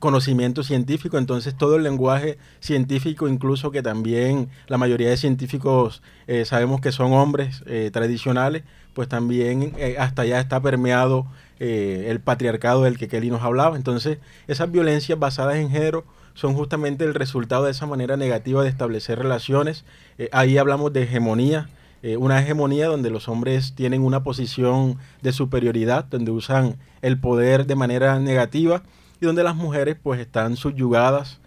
[0.00, 1.18] conocimiento científico.
[1.18, 6.02] Entonces todo el lenguaje científico, incluso que también la mayoría de científicos
[6.44, 7.62] sabemos que son hombres
[7.92, 11.26] tradicionales, pues también hasta allá está permeado
[11.60, 13.76] eh, el patriarcado del que Kelly nos hablaba.
[13.76, 16.04] Entonces, esas violencias basadas en género
[16.34, 19.84] son justamente el resultado de esa manera negativa de establecer relaciones.
[20.18, 21.68] Eh, ahí hablamos de hegemonía,
[22.02, 27.66] eh, una hegemonía donde los hombres tienen una posición de superioridad, donde usan el poder
[27.66, 28.82] de manera negativa
[29.20, 31.40] y donde las mujeres pues están subyugadas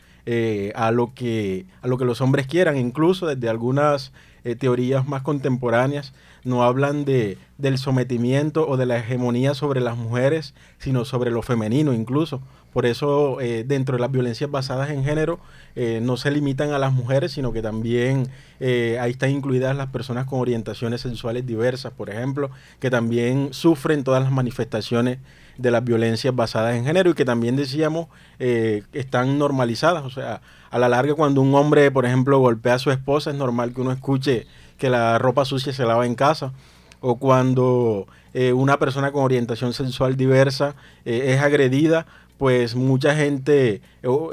[0.76, 4.12] a, lo que, a lo que los hombres quieran, incluso desde algunas
[4.60, 6.14] teorías más contemporáneas
[6.48, 11.42] no hablan de, del sometimiento o de la hegemonía sobre las mujeres, sino sobre lo
[11.42, 12.42] femenino incluso.
[12.72, 15.40] Por eso eh, dentro de las violencias basadas en género
[15.76, 18.30] eh, no se limitan a las mujeres, sino que también
[18.62, 24.06] eh, ahí están incluidas las personas con orientaciones sexuales diversas, por ejemplo, que también sufren
[24.06, 25.20] todas las manifestaciones
[25.58, 28.08] de las violencias basadas en género y que también decíamos
[28.38, 30.06] están normalizadas.
[30.06, 33.36] O sea, a la larga cuando un hombre, por ejemplo, golpea a su esposa, es
[33.36, 36.54] normal que uno escuche que la ropa sucia se lava en casa,
[37.00, 40.76] o cuando eh, una persona con orientación sexual diversa
[41.06, 42.06] eh, es agredida,
[42.38, 43.82] pues mucha gente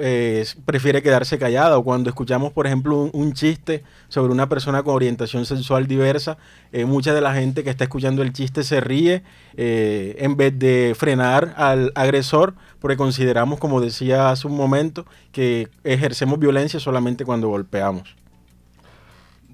[0.01, 1.79] eh, prefiere quedarse callada.
[1.79, 6.37] O cuando escuchamos, por ejemplo, un, chiste sobre una persona con orientación sexual diversa,
[6.87, 9.23] mucha de la gente que está escuchando el chiste se ríe
[9.57, 16.39] en vez de frenar al agresor, porque consideramos, como decía hace un momento, que ejercemos
[16.39, 18.15] violencia solamente cuando golpeamos.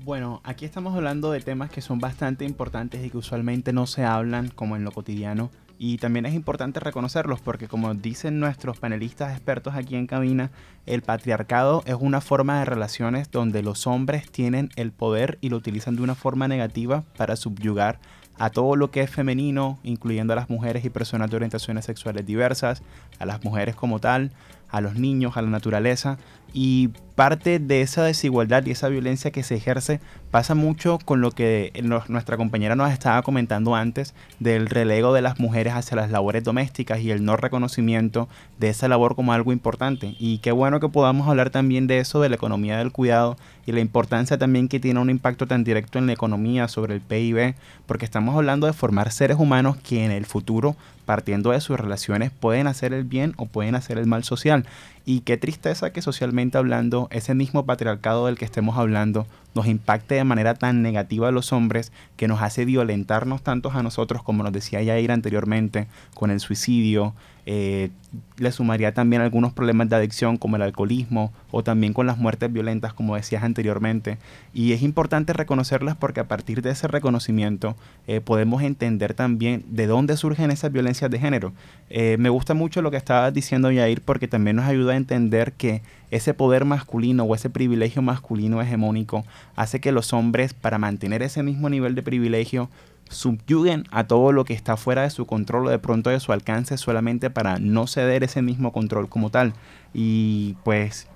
[0.02, 4.02] Bueno, aquí estamos hablando de temas que son bastante importantes y que usualmente no se
[4.02, 5.50] hablan como en lo cotidiano.
[5.82, 10.50] Y también es importante reconocerlos porque como dicen nuestros panelistas expertos aquí en cabina,
[10.84, 15.56] el patriarcado es una forma de relaciones donde los hombres tienen el poder y lo
[15.56, 17.98] utilizan de una forma negativa para subyugar
[18.38, 22.26] a todo lo que es femenino, incluyendo a las mujeres y personas de orientaciones sexuales
[22.26, 22.82] diversas,
[23.18, 24.32] a las mujeres como tal,
[24.70, 26.18] a los niños, a la naturaleza,
[26.52, 31.32] y parte de esa desigualdad y esa violencia que se ejerce pasa mucho con lo
[31.32, 31.72] que
[32.08, 37.00] nuestra compañera nos estaba comentando antes del relego de las mujeres hacia las labores domésticas
[37.00, 38.28] y el no reconocimiento
[38.58, 40.16] de esa labor como algo importante.
[40.18, 43.72] Y qué bueno que podamos hablar también de eso, de la economía del cuidado y
[43.72, 47.54] la importancia también que tiene un impacto tan directo en la economía sobre el PIB,
[47.86, 50.74] porque estamos hablando de formar seres humanos que en el futuro
[51.10, 54.64] partiendo de sus relaciones pueden hacer el bien o pueden hacer el mal social.
[55.04, 60.14] Y qué tristeza que socialmente hablando ese mismo patriarcado del que estemos hablando nos impacte
[60.14, 64.44] de manera tan negativa a los hombres que nos hace violentarnos tantos a nosotros como
[64.44, 67.12] nos decía Yair anteriormente con el suicidio,
[67.52, 67.90] eh,
[68.38, 72.52] le sumaría también algunos problemas de adicción como el alcoholismo o también con las muertes
[72.52, 74.18] violentas como decías anteriormente.
[74.54, 77.74] Y es importante reconocerlas porque a partir de ese reconocimiento
[78.06, 81.52] eh, podemos entender también de dónde surgen esas violencias de género.
[81.88, 85.52] Eh, me gusta mucho lo que estabas diciendo Yair porque también nos ayuda a entender
[85.54, 85.82] que
[86.12, 89.24] ese poder masculino o ese privilegio masculino hegemónico
[89.56, 92.68] hace que los hombres para mantener ese mismo nivel de privilegio
[93.10, 96.32] subyuguen a todo lo que está fuera de su control o de pronto de su
[96.32, 99.52] alcance solamente para no ceder ese mismo control como tal.
[99.92, 101.08] Y pues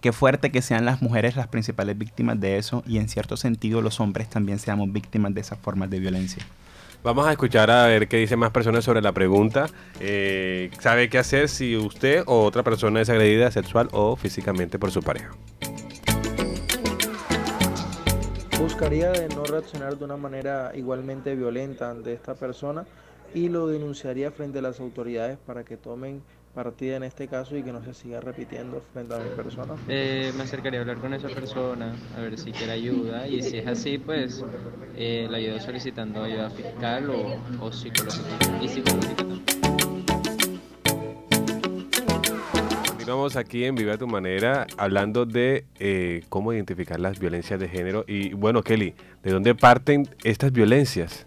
[0.00, 3.80] qué fuerte que sean las mujeres las principales víctimas de eso y en cierto sentido
[3.80, 6.44] los hombres también seamos víctimas de esas formas de violencia.
[7.02, 9.66] Vamos a escuchar a ver qué dicen más personas sobre la pregunta.
[10.00, 14.90] Eh, ¿Sabe qué hacer si usted o otra persona es agredida sexual o físicamente por
[14.90, 15.30] su pareja?
[18.58, 22.86] Buscaría de no reaccionar de una manera igualmente violenta ante esta persona
[23.34, 26.22] y lo denunciaría frente a las autoridades para que tomen
[26.54, 29.74] partida en este caso y que no se siga repitiendo frente a mi persona.
[29.88, 33.58] Eh, me acercaría a hablar con esa persona, a ver si quiere ayuda y si
[33.58, 34.42] es así, pues
[34.96, 39.65] eh, la ayudo solicitando ayuda fiscal o, o psicológica y psicológica
[43.06, 47.68] Continuamos aquí en Vive a tu manera hablando de eh, cómo identificar las violencias de
[47.68, 48.04] género.
[48.08, 51.24] Y bueno, Kelly, ¿de dónde parten estas violencias?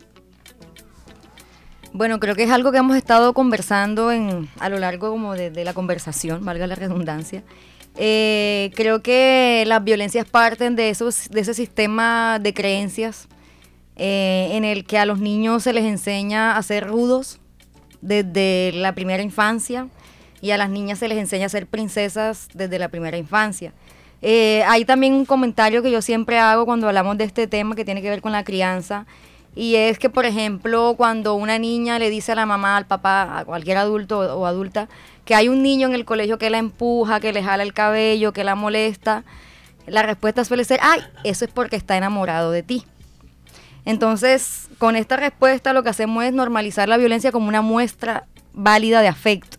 [1.94, 5.64] Bueno, creo que es algo que hemos estado conversando en, a lo largo como de,
[5.64, 7.44] la conversación, valga la redundancia.
[7.96, 13.30] Eh, creo que las violencias parten de, esos, de ese sistema de creencias
[13.96, 17.40] eh, en el que a los niños se les enseña a ser rudos
[18.02, 19.88] desde la primera infancia
[20.42, 23.74] y a las niñas se les enseña a ser princesas desde la primera infancia.
[24.22, 27.86] Eh, hay también un comentario que yo siempre hago cuando hablamos de este tema que
[27.86, 29.06] tiene que ver con la crianza
[29.56, 33.40] Y es que, por ejemplo, cuando una niña le dice a la mamá, al papá,
[33.40, 34.90] a cualquier adulto o adulta,
[35.26, 38.34] que hay un niño en el colegio que la empuja, que le jala el cabello,
[38.34, 39.24] que la molesta,
[39.88, 42.86] la respuesta suele ser, ay, eso es porque está enamorado de ti.
[43.86, 49.02] Entonces, con esta respuesta lo que hacemos es normalizar la violencia como una muestra válida
[49.02, 49.59] de afecto.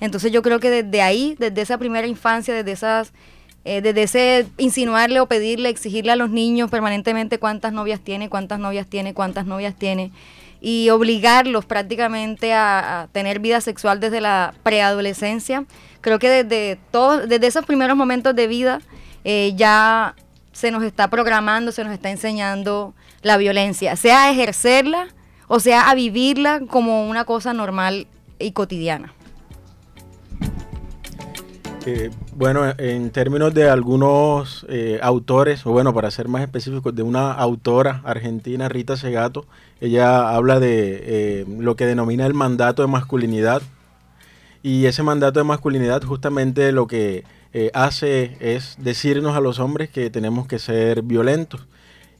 [0.00, 3.12] Entonces yo creo que desde ahí, desde esa primera infancia, desde esas
[3.68, 8.60] eh, desde ese insinuarle o pedirle, exigirle a los niños permanentemente cuántas novias tiene, cuántas
[8.60, 10.12] novias tiene, cuántas novias tiene,
[10.60, 15.64] y obligarlos prácticamente a, tener vida sexual desde la preadolescencia,
[16.00, 18.82] creo que desde, todo, desde esos primeros momentos de vida
[19.24, 20.14] eh, ya
[20.52, 25.08] se nos está programando, se nos está enseñando la violencia, sea a ejercerla
[25.48, 28.06] o sea a vivirla como una cosa normal
[28.38, 29.15] y cotidiana.
[31.88, 37.04] Eh, bueno, en términos de algunos eh, autores, o bueno, para ser más específicos, de
[37.04, 39.46] una autora argentina, Rita Segato,
[39.80, 43.62] ella habla de eh, lo que denomina el mandato de masculinidad.
[44.64, 47.22] Y ese mandato de masculinidad justamente lo que
[47.72, 51.66] hace es decirnos a los hombres que tenemos que ser violentos.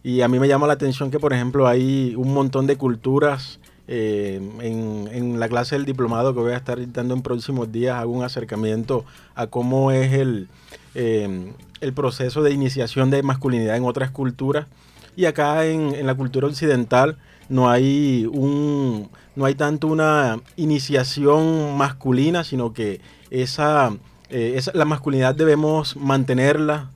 [0.04, 3.58] Y a mí me llama la atención que, por ejemplo, hay un montón de culturas
[3.88, 8.12] eh, en, la clase del diplomado que voy a estar dando en próximos días hago
[8.12, 10.48] un acercamiento a cómo es el,
[10.94, 14.66] eh, el proceso de iniciación de masculinidad en otras culturas.
[15.14, 17.16] Y acá en, la cultura occidental
[17.48, 23.92] no hay, un, no hay tanto una iniciación masculina, sino que esa,
[24.30, 26.90] eh, la masculinidad debemos mantenerla.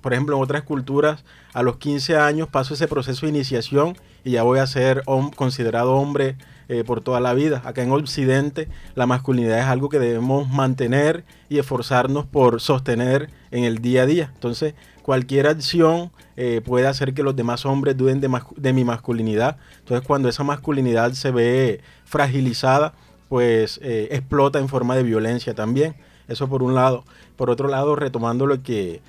[0.00, 4.32] por ejemplo, en otras culturas, a los 15 años paso ese proceso de iniciación y
[4.32, 5.04] ya voy a ser
[5.36, 6.36] considerado hombre
[6.68, 7.62] eh, por toda la vida.
[7.64, 13.62] Acá en Occidente la masculinidad es algo que debemos mantener y esforzarnos por sostener en
[13.62, 14.32] el día a día.
[14.34, 19.58] Entonces cualquier acción eh, puede hacer que los demás hombres duden de, mi masculinidad.
[19.78, 22.94] Entonces cuando esa masculinidad se ve fragilizada,
[23.28, 25.94] pues eh, explota en forma de violencia también.
[26.28, 27.04] Eso por un lado.
[27.36, 29.00] Por otro lado, retomando lo que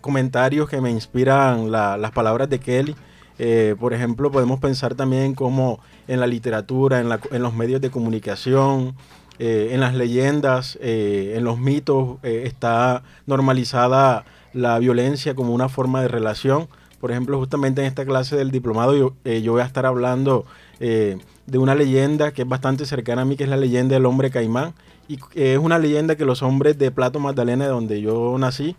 [0.00, 2.94] comentarios que me inspiran las palabras de Kelly,
[3.38, 8.94] eh, por ejemplo, podemos pensar también como en la literatura, en, los medios de comunicación,
[9.38, 16.02] eh, en las leyendas, eh, en los mitos, está normalizada la violencia como una forma
[16.02, 16.68] de relación.
[17.00, 20.46] Por ejemplo, justamente en esta clase del diplomado yo voy a estar hablando
[20.78, 24.30] de una leyenda que es bastante cercana a mí, que es la leyenda del hombre
[24.30, 24.74] caimán.
[25.08, 28.76] Y es una leyenda que los hombres de Plato Magdalena, de donde yo nací,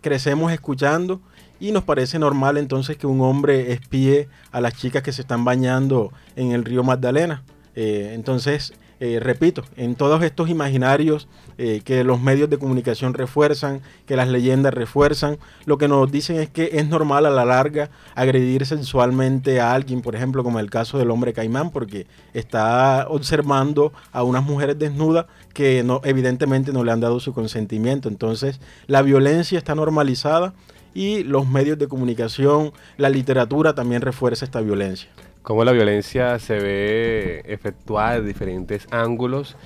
[0.00, 1.20] crecemos escuchando
[1.62, 5.44] y nos parece normal entonces que un hombre espíe a las chicas que se están
[5.44, 7.44] bañando en el río Magdalena.
[7.76, 8.74] Eh, entonces,
[9.04, 11.26] eh, repito, en todos estos imaginarios
[11.58, 16.38] eh, que los medios de comunicación refuerzan, que las leyendas refuerzan, lo que nos dicen
[16.38, 20.70] es que es normal a la larga agredir sensualmente a alguien, por ejemplo, como el
[20.70, 26.84] caso del hombre caimán, porque está observando a unas mujeres desnudas que no, evidentemente no
[26.84, 28.08] le han dado su consentimiento.
[28.08, 30.54] Entonces, la violencia está normalizada
[30.94, 35.08] y los medios de comunicación, la literatura también refuerza esta violencia.
[35.42, 39.56] Cómo la violencia se ve efectuada de diferentes ángulos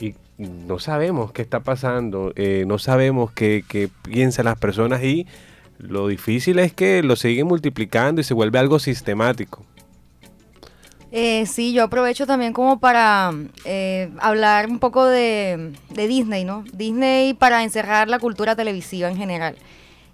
[0.00, 5.26] y no sabemos qué está pasando, eh, no sabemos qué, piensan las personas y
[5.78, 9.64] lo difícil es que lo siguen multiplicando y se vuelve algo sistemático.
[11.12, 13.32] Eh, sí, yo aprovecho también como para
[13.64, 16.64] eh, hablar un poco de, de, Disney, ¿no?
[16.72, 19.56] Disney para encerrar la cultura televisiva en general.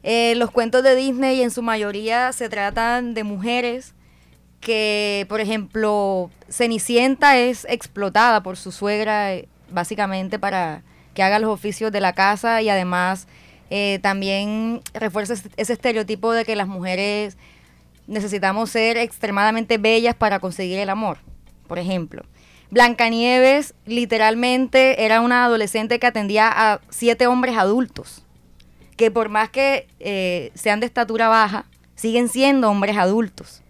[0.09, 3.93] Eh, los cuentos de Disney en su mayoría se tratan de mujeres
[4.61, 11.51] que, por ejemplo, Cenicienta es explotada por su suegra eh, básicamente para que haga los
[11.51, 13.27] oficios de la casa y además
[13.69, 17.37] eh, también refuerza ese estereotipo de que las mujeres
[18.07, 21.19] necesitamos ser extremadamente bellas para conseguir el amor,
[21.67, 22.23] por ejemplo.
[22.71, 28.23] Blancanieves literalmente era una adolescente que atendía a siete hombres adultos
[28.97, 33.63] que por más que eh, sean de estatura baja, siguen siendo hombres adultos.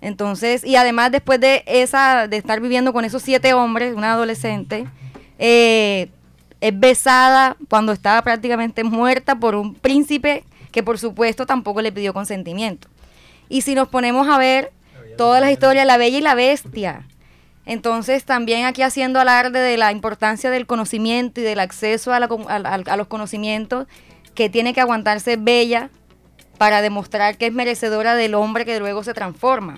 [0.00, 4.86] Entonces, y además después de esa, de estar viviendo con esos siete hombres, una adolescente,
[5.38, 6.08] eh,
[6.60, 12.12] es besada cuando estaba prácticamente muerta por un príncipe que por supuesto tampoco le pidió
[12.12, 12.88] consentimiento.
[13.48, 14.72] Y si nos ponemos a ver
[15.16, 17.06] todas las historias, la bella y la bestia,
[17.66, 22.96] entonces también aquí haciendo alarde de la importancia del conocimiento y del acceso a, a
[22.96, 23.86] los conocimientos
[24.34, 25.90] que tiene que aguantarse bella
[26.58, 29.76] para demostrar que es merecedora del hombre que luego se transforma.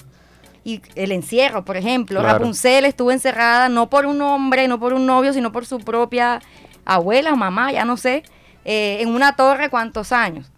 [0.64, 5.06] Y el encierro, por ejemplo, Rapunzel estuvo encerrada no por un hombre, no por un
[5.06, 6.42] novio, sino por su propia
[6.84, 8.24] abuela o mamá, ya no sé,
[8.64, 10.50] eh, en una torre cuántos años.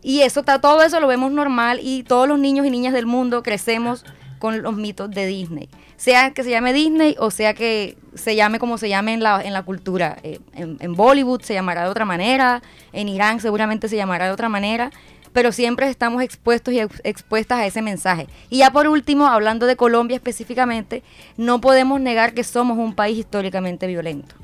[0.00, 3.42] Y eso, todo eso lo vemos normal y todos los niños y niñas del mundo
[3.42, 4.04] crecemos
[4.38, 5.68] con los mitos de Disney.
[5.98, 9.42] Sea que se llame Disney o sea que se llame como se llame en la,
[9.42, 10.16] en la cultura.
[10.22, 14.48] Eh, en, Bollywood se llamará de otra manera, en Irán seguramente se llamará de otra
[14.48, 14.92] manera,
[15.32, 18.28] pero siempre estamos expuestos y expuestas a ese mensaje.
[18.48, 21.02] Y ya por último, hablando de Colombia específicamente,
[21.36, 24.36] no podemos negar que somos un país históricamente violento.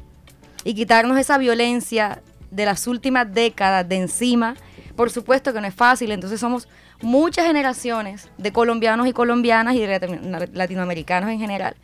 [0.64, 4.56] Y quitarnos esa violencia de las últimas décadas de encima,
[4.96, 6.68] por supuesto que no es fácil, entonces somos
[7.02, 11.76] muchas generaciones de colombianos y colombianas y de latinoamericanos en general,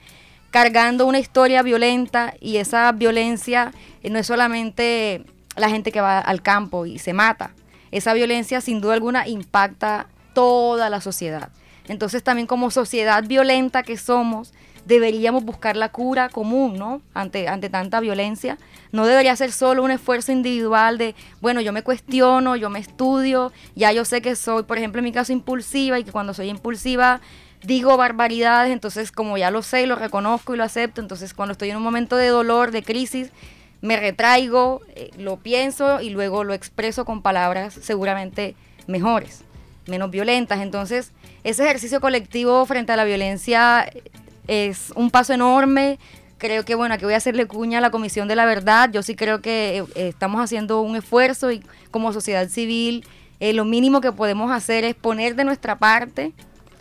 [0.51, 5.25] cargando una historia violenta y esa violencia eh, no es solamente
[5.57, 7.53] la gente que va al campo y se mata,
[7.91, 11.51] esa violencia sin duda alguna impacta toda la sociedad.
[11.89, 14.53] Entonces también como sociedad violenta que somos,
[14.91, 17.01] deberíamos buscar la cura común, ¿no?
[17.15, 18.59] Ante, ante tanta violencia.
[18.93, 23.53] No debería ser solo un esfuerzo individual de, bueno, yo me cuestiono, yo me estudio,
[23.77, 26.49] ya yo sé que soy, por ejemplo, en mi caso, impulsiva y que cuando soy
[26.49, 27.21] impulsiva
[27.63, 31.69] digo barbaridades, entonces como ya lo sé, lo reconozco y lo acepto, entonces cuando estoy
[31.69, 33.31] en un momento de dolor, de crisis,
[33.83, 39.43] me retraigo, eh, lo pienso y luego lo expreso con palabras seguramente mejores,
[39.87, 40.61] menos violentas.
[40.61, 41.13] Entonces,
[41.45, 43.91] ese ejercicio colectivo frente a la violencia
[44.51, 46.01] es un paso enorme.
[46.39, 48.91] Creo que, bueno, aquí voy a hacerle cuña a la Comisión de la Verdad.
[48.93, 53.07] Yo sí creo que eh, estamos haciendo un esfuerzo y como sociedad civil
[53.39, 56.33] eh, lo mínimo que podemos hacer es poner de nuestra parte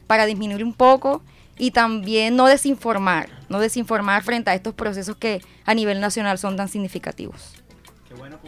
[0.07, 1.21] para disminuir un poco
[1.59, 6.57] y también no desinformar, no desinformar frente a estos procesos que a nivel nacional son
[6.57, 7.58] tan significativos.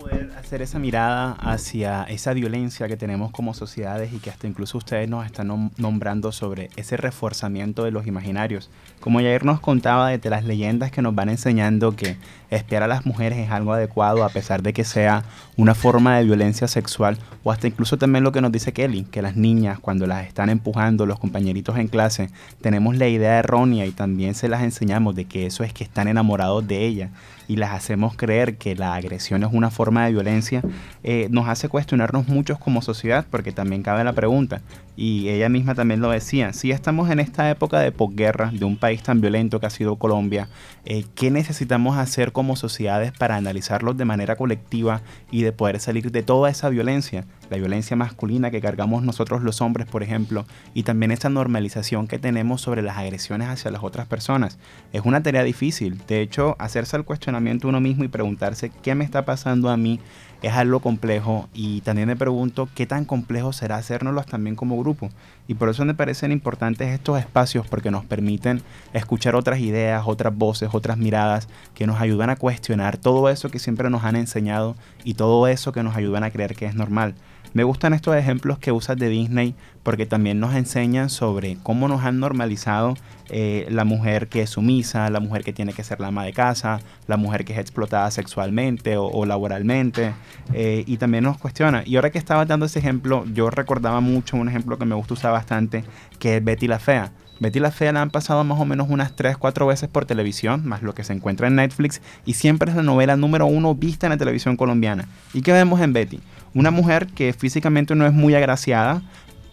[0.01, 4.79] Poder hacer esa mirada hacia esa violencia que tenemos como sociedades y que hasta incluso
[4.79, 8.71] ustedes nos están nombrando sobre ese reforzamiento de los imaginarios.
[8.99, 12.17] Como ayer nos contaba de las leyendas que nos van enseñando que
[12.49, 15.23] espiar a las mujeres es algo adecuado a pesar de que sea
[15.55, 19.21] una forma de violencia sexual o hasta incluso también lo que nos dice Kelly, que
[19.21, 22.29] las niñas cuando las están empujando los compañeritos en clase
[22.59, 26.07] tenemos la idea errónea y también se las enseñamos de que eso es que están
[26.07, 27.09] enamorados de ella
[27.47, 30.61] y las hacemos creer que la agresión es una forma de violencia,
[31.03, 34.61] eh, nos hace cuestionarnos muchos como sociedad, porque también cabe la pregunta,
[34.95, 38.77] y ella misma también lo decía, si estamos en esta época de posguerra, de un
[38.77, 40.49] país tan violento que ha sido Colombia,
[40.85, 46.11] eh, ¿qué necesitamos hacer como sociedades para analizarlos de manera colectiva y de poder salir
[46.11, 47.25] de toda esa violencia?
[47.49, 52.19] La violencia masculina que cargamos nosotros los hombres, por ejemplo, y también esa normalización que
[52.19, 54.59] tenemos sobre las agresiones hacia las otras personas.
[54.93, 59.05] Es una tarea difícil, de hecho, hacerse el cuestionamiento uno mismo y preguntarse qué me
[59.05, 59.99] está pasando a mí
[60.41, 65.09] es algo complejo y también me pregunto qué tan complejo será hacernoslo también como grupo.
[65.47, 68.61] Y por eso me parecen importantes estos espacios porque nos permiten
[68.93, 73.59] escuchar otras ideas, otras voces, otras miradas que nos ayudan a cuestionar todo eso que
[73.59, 77.15] siempre nos han enseñado y todo eso que nos ayudan a creer que es normal.
[77.53, 82.05] Me gustan estos ejemplos que usas de Disney porque también nos enseñan sobre cómo nos
[82.05, 82.95] han normalizado
[83.29, 86.31] eh, la mujer que es sumisa, la mujer que tiene que ser la ama de
[86.31, 90.13] casa, la mujer que es explotada sexualmente o, laboralmente,
[90.53, 91.83] eh, y también nos cuestiona.
[91.85, 95.15] Y ahora que estaba dando ese ejemplo, yo recordaba mucho un ejemplo que me gusta
[95.15, 95.83] usar bastante,
[96.19, 97.11] que es Betty la Fea.
[97.41, 100.63] Betty la Fea la han pasado más o menos unas 3, 4 veces por televisión,
[100.63, 104.05] más lo que se encuentra en Netflix, y siempre es la novela número uno vista
[104.05, 105.07] en la televisión colombiana.
[105.33, 106.19] ¿Y qué vemos en Betty?
[106.53, 109.01] Una mujer que físicamente no es muy agraciada,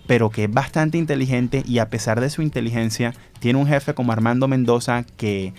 [0.07, 4.12] pero que es bastante inteligente y a pesar de su inteligencia, tiene un jefe como
[4.12, 5.55] Armando Mendoza que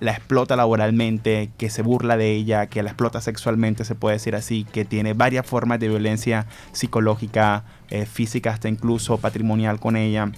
[0.00, 4.34] la explota laboralmente, que se burla de ella, que la explota sexualmente, se puede decir
[4.34, 10.32] así, que tiene varias formas de violencia psicológica, eh, física, hasta incluso patrimonial con ella,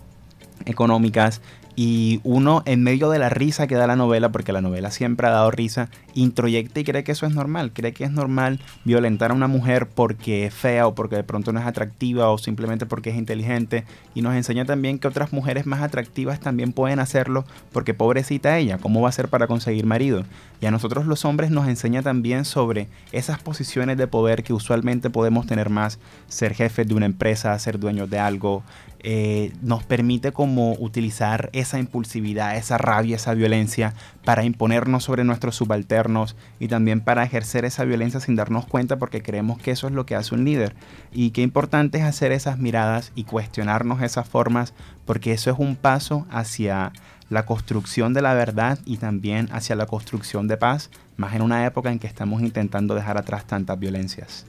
[0.67, 1.41] económicas,
[1.77, 5.27] y uno en medio de la risa que da la novela, porque la novela siempre
[5.27, 9.31] ha dado risa, introyecta y cree que eso es normal, cree que es normal violentar
[9.31, 12.87] a una mujer porque es fea o porque de pronto no es atractiva o simplemente
[12.87, 13.85] porque es inteligente
[14.15, 18.77] y nos enseña también que otras mujeres más atractivas también pueden hacerlo porque pobrecita ella,
[18.79, 20.25] ¿cómo va a ser para conseguir marido?
[20.61, 25.09] Y a nosotros los hombres nos enseña también sobre esas posiciones de poder que usualmente
[25.09, 25.99] podemos tener más,
[26.29, 28.63] ser jefes de una empresa, ser dueños de algo,
[29.03, 33.95] eh, nos permite como utilizar esa impulsividad, esa rabia, esa violencia
[34.25, 39.23] para imponernos sobre nuestros subalternos y también para ejercer esa violencia sin darnos cuenta porque
[39.23, 40.75] creemos que eso es lo que hace un líder.
[41.13, 44.75] Y qué importante es hacer esas miradas y cuestionarnos esas formas
[45.07, 46.93] porque eso es un paso hacia
[47.31, 51.65] la construcción de la verdad y también hacia la construcción de paz, más en una
[51.65, 54.45] época en que estamos intentando dejar atrás tantas violencias.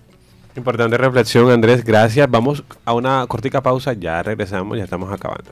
[0.56, 1.84] Importante reflexión, Andrés.
[1.84, 2.30] Gracias.
[2.30, 3.94] Vamos a una cortica pausa.
[3.94, 5.52] Ya regresamos, ya estamos acabando.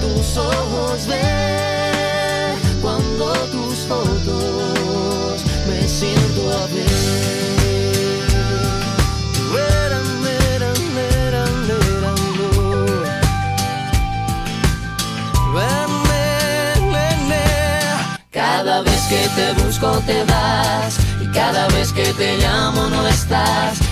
[0.00, 6.86] tus ojos ver cuando tus fotos me siento a ver.
[15.54, 18.18] Ven, ven, ven, ven.
[18.30, 23.91] Cada vez que te busco te vas y cada vez que te llamo no estás.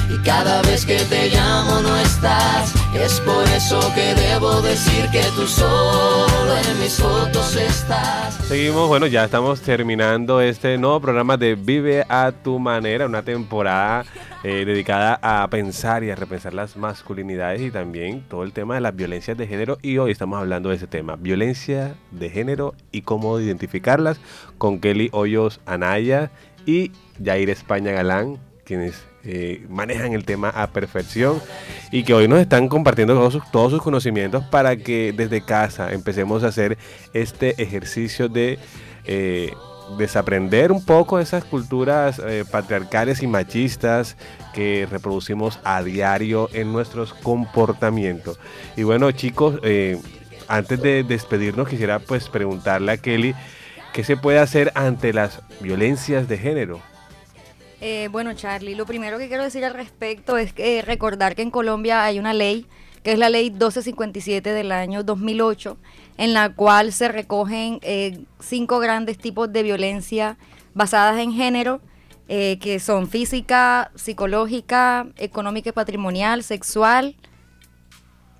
[0.11, 2.73] y cada vez que te llamo no estás.
[2.93, 8.35] Es por eso que debo decir que tú solo en mis fotos estás.
[8.45, 14.03] Seguimos, bueno, ya estamos terminando este nuevo programa de Vive a tu manera, una temporada
[14.43, 18.81] eh, dedicada a pensar y a repensar las masculinidades y también todo el tema de
[18.81, 19.77] las violencias de género.
[19.81, 24.19] Y hoy estamos hablando de ese tema, violencia de género y cómo identificarlas,
[24.57, 26.31] con Kelly Hoyos Anaya
[26.65, 26.91] y
[27.23, 31.41] Jair España Galán, quienes eh, manejan el tema a perfección
[31.91, 35.91] y que hoy nos están compartiendo todos sus, todos sus conocimientos para que desde casa
[35.91, 36.77] empecemos a hacer
[37.13, 38.59] este ejercicio de
[39.05, 39.51] eh,
[39.97, 44.15] desaprender un poco esas culturas eh, patriarcales y machistas
[44.53, 48.39] que reproducimos a diario en nuestros comportamientos.
[48.75, 49.99] Y bueno chicos, eh,
[50.47, 53.35] antes de despedirnos quisiera pues preguntarle a Kelly
[53.93, 56.90] qué se puede hacer ante las violencias de género.
[57.83, 61.49] Eh, bueno, Charlie, lo primero que quiero decir al respecto es que recordar que en
[61.49, 62.67] Colombia hay una ley,
[63.01, 65.77] que es la ley 1257 del año 2008,
[66.17, 70.37] en la cual se recogen eh, cinco grandes tipos de violencia
[70.75, 71.81] basadas en género,
[72.27, 77.15] eh, que son física, psicológica, económica y patrimonial, sexual,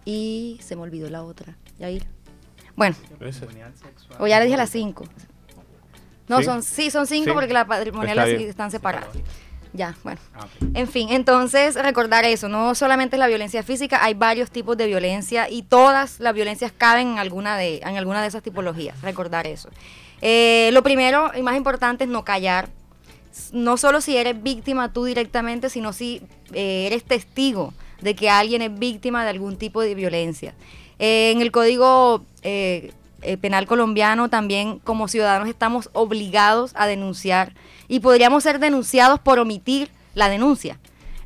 [0.05, 1.57] y se me olvidó la otra.
[1.79, 2.05] Yair.
[2.75, 2.95] Bueno,
[4.19, 5.05] o ya le dije las cinco.
[6.31, 6.45] No, ¿Sí?
[6.45, 7.31] son, sí, son cinco Sí.
[7.33, 9.09] porque las patrimoniales Está están separadas.
[9.73, 10.19] Ya, bueno.
[10.33, 10.47] Ah.
[10.73, 15.49] En fin, entonces recordar eso, no solamente la violencia física, hay varios tipos de violencia
[15.49, 19.69] y todas las violencias caben en alguna de, en alguna de esas tipologías, recordar eso.
[20.21, 22.69] Eh, lo primero y más importante es no callar,
[23.51, 26.21] no solo si eres víctima tú directamente, sino si
[26.53, 30.53] eh, eres testigo de que alguien es víctima de algún tipo de violencia.
[30.97, 37.53] Eh, en el Código eh, eh, Penal colombiano también como ciudadanos estamos obligados a denunciar
[37.87, 40.79] y podríamos ser denunciados por omitir la denuncia.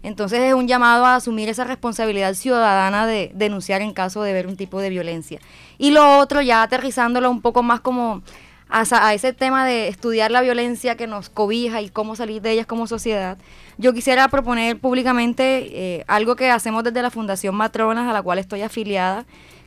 [0.04, 4.46] Entonces es un llamado a asumir esa responsabilidad ciudadana de denunciar en caso de ver
[4.46, 5.40] un tipo de violencia.
[5.80, 8.22] Y lo otro, ya aterrizándolo un poco más como
[8.70, 12.66] a, ese tema de estudiar la violencia que nos cobija y cómo salir de ellas
[12.66, 13.38] como sociedad,
[13.78, 18.40] yo quisiera proponer públicamente eh, algo que hacemos desde la Fundación Matronas, a la cual
[18.40, 19.26] estoy afiliada,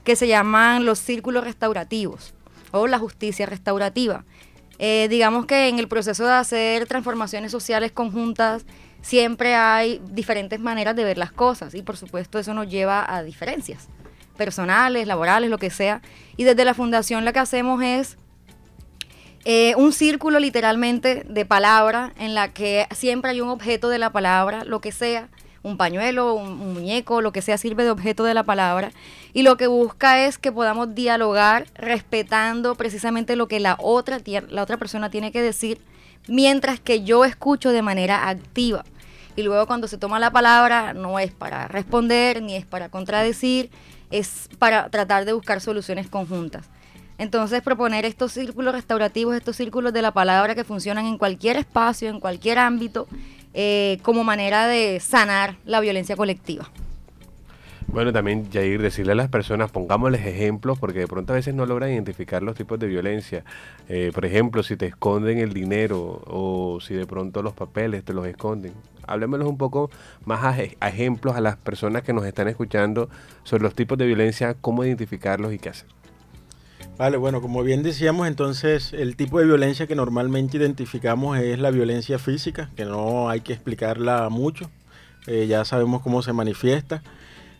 [0.09, 2.32] que se llaman los círculos restaurativos
[2.70, 4.24] o la justicia restaurativa.
[4.78, 8.64] Eh, digamos que en el proceso de hacer transformaciones sociales conjuntas
[9.02, 13.22] siempre hay diferentes maneras de ver las cosas y por supuesto eso nos lleva a
[13.22, 13.88] diferencias.
[14.38, 16.00] personales, laborales, lo que sea.
[16.38, 18.16] Y desde la fundación lo que hacemos es
[19.44, 24.11] eh, un círculo literalmente de palabra en la que siempre hay un objeto de la
[24.11, 25.28] palabra, lo que sea,
[25.62, 28.90] un pañuelo, un, muñeco, lo que sea sirve de objeto de la palabra.
[29.32, 34.62] Y lo que busca es que podamos dialogar respetando precisamente lo que la otra, la
[34.62, 35.80] otra persona tiene que decir,
[36.26, 38.84] mientras que yo escucho de manera activa.
[39.36, 43.70] Y luego cuando se toma la palabra no es para responder ni es para contradecir,
[44.11, 46.66] es para tratar de buscar soluciones conjuntas.
[47.18, 52.09] Entonces proponer estos círculos restaurativos, estos círculos de la palabra que funcionan en cualquier espacio,
[52.09, 53.09] en cualquier ámbito,
[53.55, 56.70] eh, como manera de sanar la violencia colectiva.
[57.90, 61.64] Bueno, también, Jair, decirle a las personas, pongámosles ejemplos, porque de pronto a veces no
[61.64, 63.44] logran identificar los tipos de violencia.
[63.88, 68.12] Eh, por ejemplo, si te esconden el dinero o si de pronto los papeles te
[68.12, 68.74] los esconden.
[69.07, 69.90] Hablemosles un poco
[70.26, 73.09] más a ejemplos a las personas que nos están escuchando
[73.42, 75.88] sobre los tipos de violencia, cómo identificarlos y qué hacer.
[76.99, 81.70] Vale, bueno, como bien decíamos, entonces el tipo de violencia que normalmente identificamos es la
[81.70, 84.68] violencia física, que no hay que explicarla mucho,
[85.28, 87.05] eh, ya sabemos cómo se manifiesta.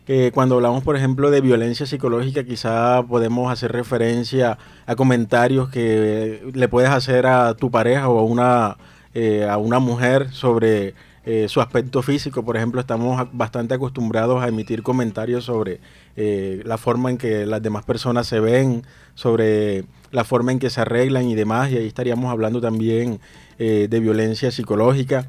[0.09, 6.43] Eh, cuando hablamos, por ejemplo, de violencia psicológica, quizá podemos hacer referencia a comentarios que
[6.53, 8.77] le puedes hacer a tu pareja o a una,
[9.15, 10.95] eh, a una mujer sobre
[11.25, 12.45] eh, su aspecto físico.
[12.45, 15.81] Por ejemplo, estamos bastante acostumbrados a emitir comentarios sobre
[16.17, 18.83] eh, la forma en que las demás personas se ven,
[19.15, 21.71] sobre la forma en que se arreglan y demás.
[21.71, 23.21] Y ahí estaríamos hablando también
[23.59, 25.29] eh, de violencia psicológica.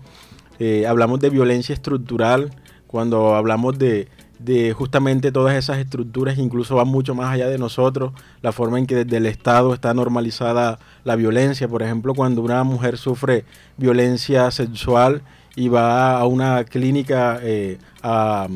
[0.87, 2.51] hablamos de violencia estructural
[2.87, 4.07] cuando hablamos de,
[4.39, 8.87] de justamente todas esas estructuras incluso van mucho más allá de nosotros, la forma en
[8.87, 13.43] que desde el Estado está normalizada la violencia, por ejemplo, cuando una mujer sufre
[13.77, 15.21] violencia sexual
[15.55, 18.47] y va a una clínica eh, a,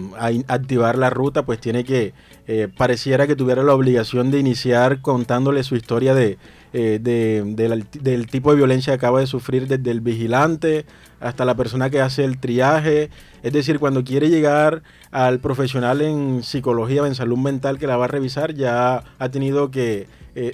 [0.48, 2.14] activar la ruta, pues tiene que,
[2.48, 6.38] eh, pareciera que tuviera la obligación de iniciar contándole su historia de,
[6.74, 10.86] eh, del tipo de violencia que acaba de sufrir desde el vigilante
[11.20, 13.10] hasta la persona que hace el triaje.
[13.44, 17.98] Es decir, cuando quiere llegar al profesional en psicología o en salud mental que la
[17.98, 20.08] va a revisar, ya ha tenido que,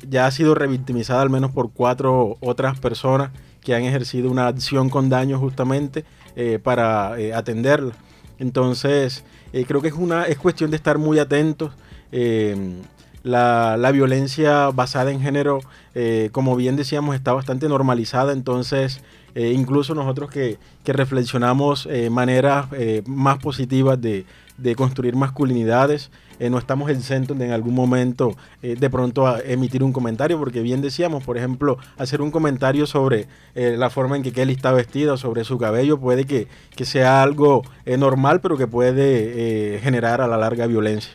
[0.08, 3.32] ya ha sido revictimizada al menos por cuatro otras personas
[3.62, 6.06] que han ejercido una acción con daño justamente
[6.36, 7.94] eh, para eh, atenderla.
[8.38, 9.24] Entonces,
[9.54, 11.74] eh, creo que es, una, es cuestión de estar muy atentos.
[13.22, 15.60] La, la, violencia basada en género,
[16.32, 19.02] como bien decíamos, está bastante normalizada, entonces
[19.36, 22.68] incluso nosotros que, que reflexionamos maneras
[23.06, 24.26] más positivas de,
[24.62, 26.12] de construir masculinidades.
[26.39, 30.38] Eh, no estamos exentos de en algún momento eh, de pronto a emitir un comentario,
[30.38, 34.53] porque bien decíamos, por ejemplo, hacer un comentario sobre eh, la forma en que Kelly
[34.53, 37.64] está vestida sobre su cabello puede que, que sea algo
[37.97, 41.12] normal, pero que puede generar a la larga violencia.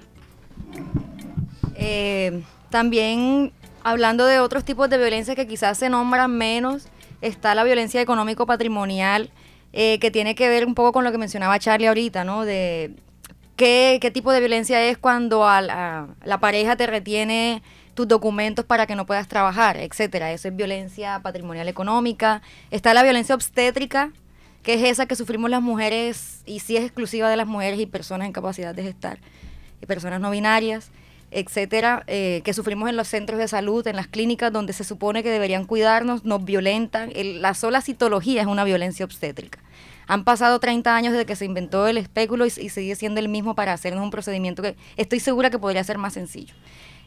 [2.71, 6.89] también hablando de otros tipos de violencia que quizás se nombran menos,
[7.21, 9.31] está la violencia económico-patrimonial.
[9.73, 12.45] que tiene que ver un poco con lo que mencionaba Charlie ahorita, ¿no?
[12.45, 12.95] De
[13.57, 17.63] ¿Qué, tipo de violencia es cuando a la, pareja te retiene
[17.95, 20.33] tus documentos para que no puedas trabajar, etcétera?
[20.33, 22.43] Eso es violencia patrimonial económica.
[22.73, 24.11] Está la violencia obstétrica,
[24.65, 27.87] que es esa que sufrimos las mujeres y sí es exclusiva de las mujeres y
[27.87, 29.19] personas en capacidad de gestar,
[29.81, 30.91] y personas no binarias,
[31.31, 35.23] etcétera, eh, que sufrimos en los centros de salud, en las clínicas donde se supone
[35.23, 37.13] que deberían cuidarnos, nos violentan.
[37.15, 39.61] la sola citología es una violencia obstétrica.
[40.07, 43.55] Han pasado 30 años desde que se inventó el espéculo y, sigue siendo el mismo
[43.55, 46.55] para hacernos un procedimiento que estoy segura que podría ser más sencillo.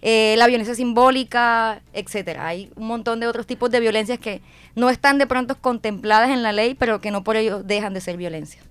[0.02, 2.48] Eh, la violencia simbólica, etcétera.
[2.48, 4.42] Hay un montón de otros tipos de violencias que
[4.76, 8.02] no están de pronto contempladas en la ley, pero que no por ello dejan de
[8.02, 8.62] ser violencia.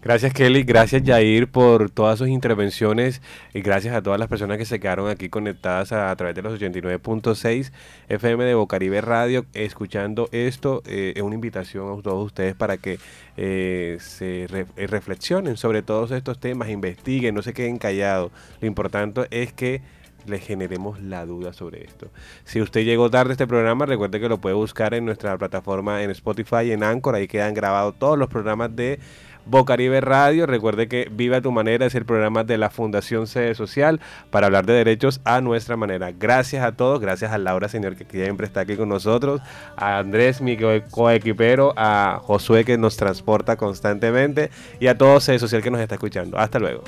[0.00, 3.20] Gracias Kelly, gracias Jair por todas sus intervenciones
[3.52, 6.60] y gracias a todas las personas que se quedaron aquí conectadas a, través de los
[6.60, 7.72] 89.6
[8.08, 10.84] FM de Bocaribe Radio escuchando esto.
[10.86, 13.00] Eh, es una invitación a todos ustedes para que
[13.36, 18.30] eh, se eh, reflexionen sobre todos estos temas, investiguen, no se queden callados.
[18.60, 19.82] Lo importante es que
[20.26, 22.08] le generemos la duda sobre esto.
[22.44, 26.02] Si usted llegó tarde a este programa, recuerde que lo puede buscar en nuestra plataforma
[26.02, 29.00] en Spotify, en Anchor, ahí quedan grabados todos los programas de
[29.48, 30.46] Bocaribe Radio.
[30.46, 34.66] Recuerde que Viva tu manera es el programa de la Fundación Sede Social para hablar
[34.66, 36.12] de derechos a nuestra manera.
[36.12, 39.40] Gracias a todos, gracias a Laura, señor, que siempre está aquí con nosotros,
[39.76, 40.56] a Andrés, mi
[40.90, 45.94] coequipero, a Josué, que nos transporta constantemente, y a todo Sede Social que nos está
[45.96, 46.38] escuchando.
[46.38, 46.84] Hasta luego.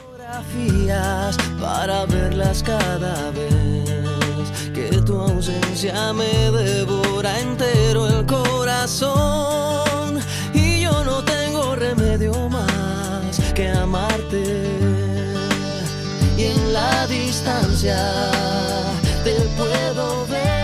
[1.60, 9.89] Para verlas cada vez que tu ausencia me devora entero el corazón
[11.74, 14.42] remedio más que amarte
[16.36, 17.98] y en la distancia
[19.24, 20.59] te puedo ver.